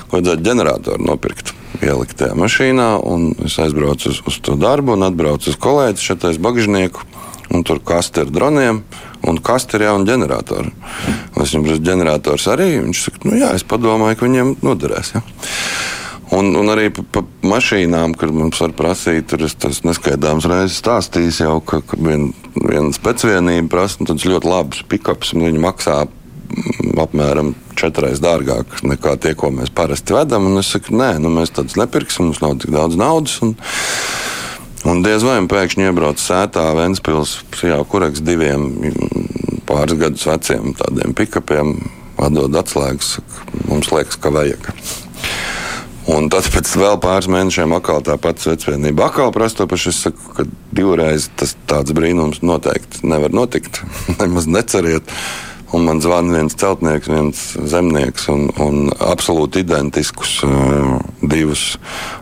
[0.05, 1.53] ka vajadzētu ģeneratoru nopirkt
[1.84, 2.89] ielikt tajā mašīnā.
[3.47, 7.03] Es aizbraucu uz, uz to darbu un atbraucu uz kolēģi šeit aiz bagžnieku.
[7.53, 8.82] Un tur kaste ar droniem
[9.30, 10.71] un kaste ir jauna ģeneratora.
[11.41, 12.69] Es viņam prasu, ģenerators arī.
[12.86, 15.15] Viņš saka, nu jā, es padomāju, ka viņiem noderēs.
[15.15, 15.23] Ja?
[16.34, 20.80] Un, un arī par pa mašīnām, kad mums var prasīt, tur es tas neskaidāms reizes
[20.82, 25.99] stāstījis jau, ka, ka viena vien specvienība prasa ļoti labs pikaps, un viņi maksā
[27.01, 30.49] apmēram četras dārgāk nekā tie, ko mēs parasti vedam.
[30.49, 33.38] Un es saku, nē, nu, mēs tādus nepirksim, mums nav tik daudz naudas.
[33.45, 33.55] Un,
[34.86, 38.70] un diez vai pēkšņi iebrauc sētā Vēnspils, jau kuraks diviem
[39.66, 41.76] pāris gadus veciem tādiem pikapiem,
[42.22, 43.18] atdod atslēgas,
[43.70, 44.70] mums liekas, ka vajag.
[46.06, 49.90] Un tad pēc vēl pāris mēnešiem atkal tā pati svecvienība atkal prasa to pašu.
[49.90, 53.82] Es saku, ka divreiz tas tāds brīnums noteikti nevar notikt.
[54.20, 55.10] Nemaz neceriet.
[55.76, 61.76] Un man zvanīja viens celtnieks, viens zemnieks, un, un absolūti identiskus uh, divus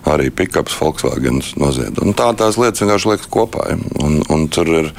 [0.10, 2.02] arī pikaps Volkswagen noziedz.
[2.18, 3.68] Tā tās lietas vienkārši liekas kopā.
[3.70, 3.78] Ja?
[4.02, 4.94] Un, un tur ir.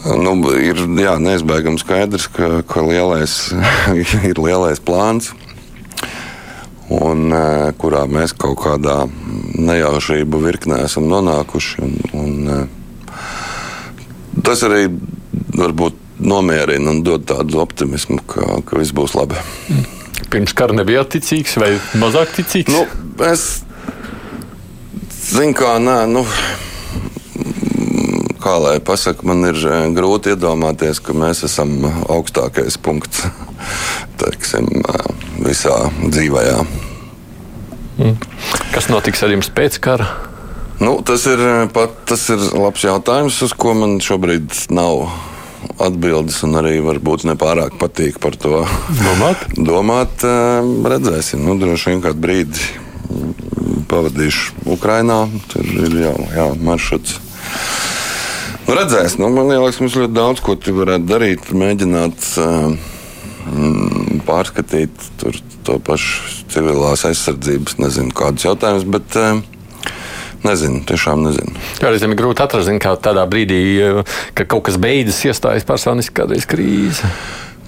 [0.00, 3.34] Nu, ir jā, neizbēgami skaidrs, ka, ka lielais,
[4.30, 5.32] ir lielais plāns,
[6.94, 9.02] un, uh, kurā mēs kaut kādā
[9.58, 11.82] nejaušību virknē esam nonākuši.
[11.84, 13.18] Un, un, uh,
[14.46, 14.86] tas arī
[15.58, 19.40] varbūt nomierina un dod tādu optimismu, ka, ka viss būs labi.
[20.30, 22.70] Pirms kara nebija ticīgs vai mazāk ticīgs?
[22.70, 22.84] Nu,
[23.26, 23.62] es
[25.30, 26.02] zinu, kā nē.
[26.10, 26.26] Nu,
[28.40, 31.74] Kā lai pasakā, man ir eh, grūti iedomāties, ka mēs esam
[32.08, 33.26] augstākais punkts
[34.22, 35.10] teiksim, eh,
[35.44, 36.44] visā dzīvē.
[38.00, 38.16] Mm.
[38.72, 40.08] Kas notiks ar jums pēc kara?
[40.80, 45.04] Nu, tas, ir, eh, pat, tas ir labs jautājums, uz ko man šobrīd nav
[45.80, 48.62] atbildes, un arī varbūt nepārāk patīk par to
[49.00, 49.48] domāt.
[49.70, 50.24] domāt
[50.94, 52.70] redzēsim, nu, droši vien kādu brīdi
[53.90, 55.24] pavadīšu Ukrajinā.
[55.50, 57.18] Tur ir jau jā, maršruts.
[58.68, 62.74] Nu, redzēs, nu, man liekas, mums ļoti daudz ko tur varētu darīt, mēģināt uh,
[64.28, 68.86] pārskatīt tur, to pašu civilās aizsardzības, nezinu, kādus jautājumus.
[68.94, 69.40] Bet, uh,
[70.40, 71.52] Nezinu, tiešām nezinu.
[71.84, 73.60] Reizēm ir grūti atrast, kā tādā brīdī,
[74.38, 77.10] kad kaut kas beidzas, iestājas personiski kādreiz krīze.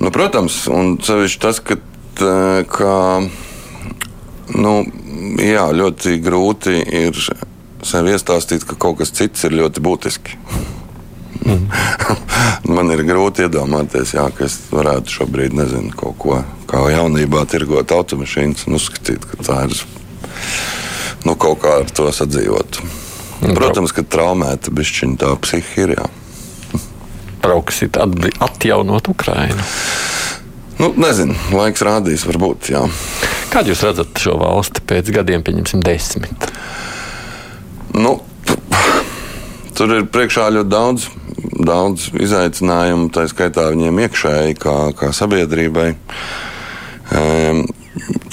[0.01, 1.77] Nu, protams, un sevišķi tas, ka,
[2.73, 2.95] ka
[4.57, 4.75] nu,
[5.43, 7.19] jā, ļoti grūti ir
[7.87, 10.39] sev iestāstīt, ka kaut kas cits ir ļoti būtiski.
[11.43, 11.67] Mm.
[12.75, 17.93] Man ir grūti iedomāties, jā, ka es varētu šobrīd, nezinu, kaut ko kā jaunībā tirgot
[17.93, 19.77] automašīnas un uzskatīt, ka tā ir
[21.29, 22.81] nu, kaut kā ar to sadzīvot.
[23.43, 25.95] Nu, Protams, ka traumēta bišķiņa tā psihi ir.
[25.99, 26.09] Jā.
[27.43, 29.65] Brauksit atjaunot Ukrainu.
[30.79, 32.71] Nu, nezinu, laiks rādīs, varbūt.
[32.75, 32.85] Jā.
[33.53, 36.47] Kādu jūs redzat šo valsti pēc gadiem, pieņemsim, desmit?
[37.93, 38.21] Nu,
[39.77, 41.11] tur ir priekšā ļoti daudz
[41.63, 45.93] daudz izaicinājumu, tā skaitā viņiem iekšēji, kā, kā sabiedrībai.
[47.13, 47.65] Um,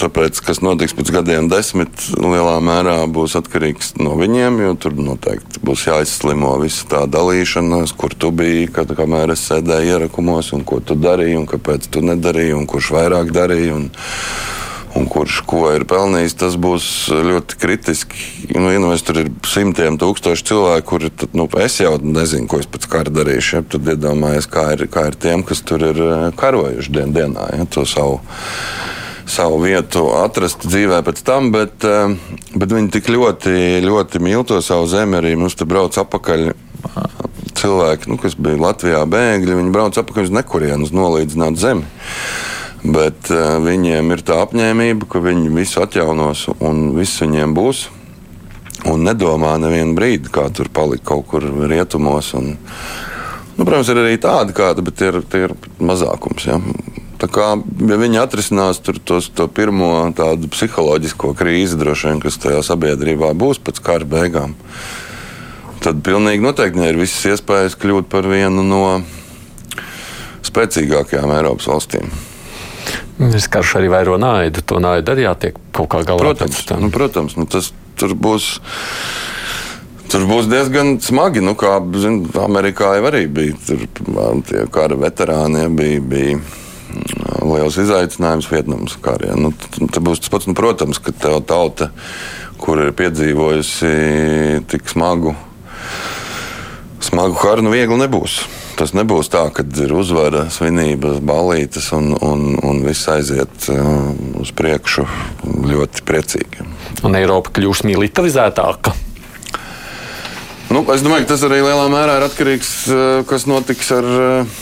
[0.00, 5.60] Tāpēc, kas notiks pēc gadiem, desmit lielā mērā būs atkarīgs no viņiem, jo tur noteikti
[5.66, 10.80] būs jāizslimo visa tā dalīšanās, kur tu biji, kad, kamēr es sēdēju ierakumos, un ko
[10.80, 13.76] tu darīji, un kāpēc tu nedarīji, un kurš vairāk darīja.
[13.76, 13.90] Un,
[14.96, 18.22] un kurš ko ir pelnījis, tas būs ļoti kritiski.
[18.56, 22.58] Nu, ja nu, tur ir simtiem tūkstoši cilvēku, kuri tad, nu, es jau nezinu, ko
[22.62, 23.60] es pēc kara darīšu.
[23.60, 27.52] Ja, tad iedomājieties, kā, ir, kā ir tiem, kas tur ir eh, karojuši dien, dienā,
[27.54, 28.18] ja, to savu.
[29.30, 32.16] Savu vietu atrast dzīvē pēc tam, bet, eh,
[32.54, 33.52] bet viņi tik ļoti,
[33.84, 35.20] ļoti mīl to savu zemi.
[35.20, 36.50] Arī mums te brauc apakaļ
[37.60, 39.58] cilvēki, nu, kas bija Latvijā bēgļi.
[39.60, 41.86] Viņi brauc apakaļ uz nekurienu, uz nolīdzinātu zemi.
[42.80, 47.88] Bet uh, viņiem ir tā apņēmība, ka viņi visu atjaunos un viss viņiem būs.
[48.88, 52.32] Un nedomā nevienu brīdi, kā tur palikt kaut kur rietumos.
[52.38, 52.54] Un,
[53.58, 56.48] nu, protams, ir arī tādi, kādi, bet tie ir, tie ir mazākums.
[56.48, 56.56] Ja.
[57.20, 62.62] Tā kā ja viņi atrisinās tos, to pirmo tādu psiholoģisko krīzi, droši vien, kas tajā
[62.64, 64.54] sabiedrībā būs pēc kara beigām,
[65.84, 68.84] tad pilnīgi noteikti ir visas iespējas kļūt par vienu no
[70.48, 72.08] spēcīgākajām Eiropas valstīm.
[73.36, 74.62] Es karš arī vairo naidu.
[74.64, 76.22] To naidu arī jātiek kaut kā galā.
[76.22, 77.68] Protams, nu, protams nu, tas
[78.00, 78.54] tur būs.
[80.10, 81.42] Tur būs diezgan smagi.
[81.44, 83.84] Nu, kā zin, Amerikā jau arī bija tur,
[84.48, 85.68] tie kara veterāni.
[85.76, 86.40] Bija, bija
[87.56, 89.34] liels izaicinājums Vietnamas karā.
[89.38, 91.90] Nu, tas būs tas pats, nu, protams, ka tā tauta,
[92.60, 93.92] kur ir piedzīvojusi
[94.70, 95.34] tik smagu,
[97.00, 98.42] smagu karu, nu viegli nebūs
[98.80, 104.08] tas nebūs tā, ka ir uzvara, svinības, balītas un, un, un viss aiziet uh,
[104.40, 105.04] uz priekšu
[105.68, 106.64] ļoti priecīgi.
[107.04, 108.94] Un Eiropa kļūs militarizētāka.
[110.70, 113.92] Nu, es domāju, ka tas arī lielā mērā ir atkarīgs no uh, tā, kas notiks
[113.96, 114.58] ar, uh,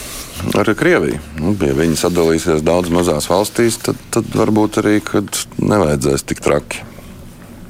[0.59, 1.19] ar Krieviju.
[1.41, 4.99] Nu, ja viņi sadalīsies daudz mazās valstīs, tad, tad varbūt arī
[5.59, 6.85] nevajadzēs tik traki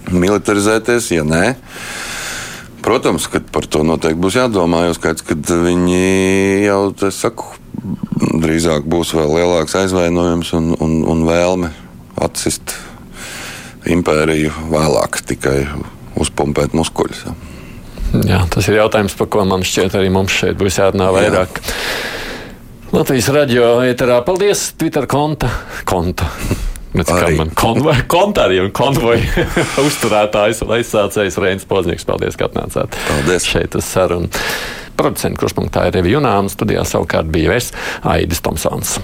[0.08, 1.12] militarizēties.
[1.12, 1.56] Ja nē,
[2.78, 4.84] Protams, ka par to noteikti būs jādomā.
[4.86, 6.02] Jo skaidrs, ka viņi
[6.62, 7.48] jau, es saku,
[8.38, 11.72] drīzāk būs vēl lielāks aizvainojums un, un, un vēlme
[12.22, 12.76] atsist
[13.88, 15.58] impēriju vēlāk, tikai
[16.18, 17.26] uzpumpēt muskuļus.
[18.24, 21.60] Jā, tas ir jautājums, par ko man šķiet arī mums šeit būs jārunā vairāk.
[21.60, 22.27] Jā.
[22.88, 24.22] Latvijas radio ēterā.
[24.24, 25.50] Paldies, Twitter konta.
[25.84, 26.24] konta.
[26.96, 29.44] Bet kā man konvoja, kontārī un konvoja
[29.86, 32.08] uzturētājs un aizsācējs Reinis Poznieks.
[32.08, 33.44] Paldies, ka atnācāt Paldies.
[33.44, 34.32] šeit uz sarunu.
[34.96, 37.70] Producents kruspunktā ir Revi Junāns, studijā savukārt bija vairs
[38.08, 38.96] Aidis Tomsons.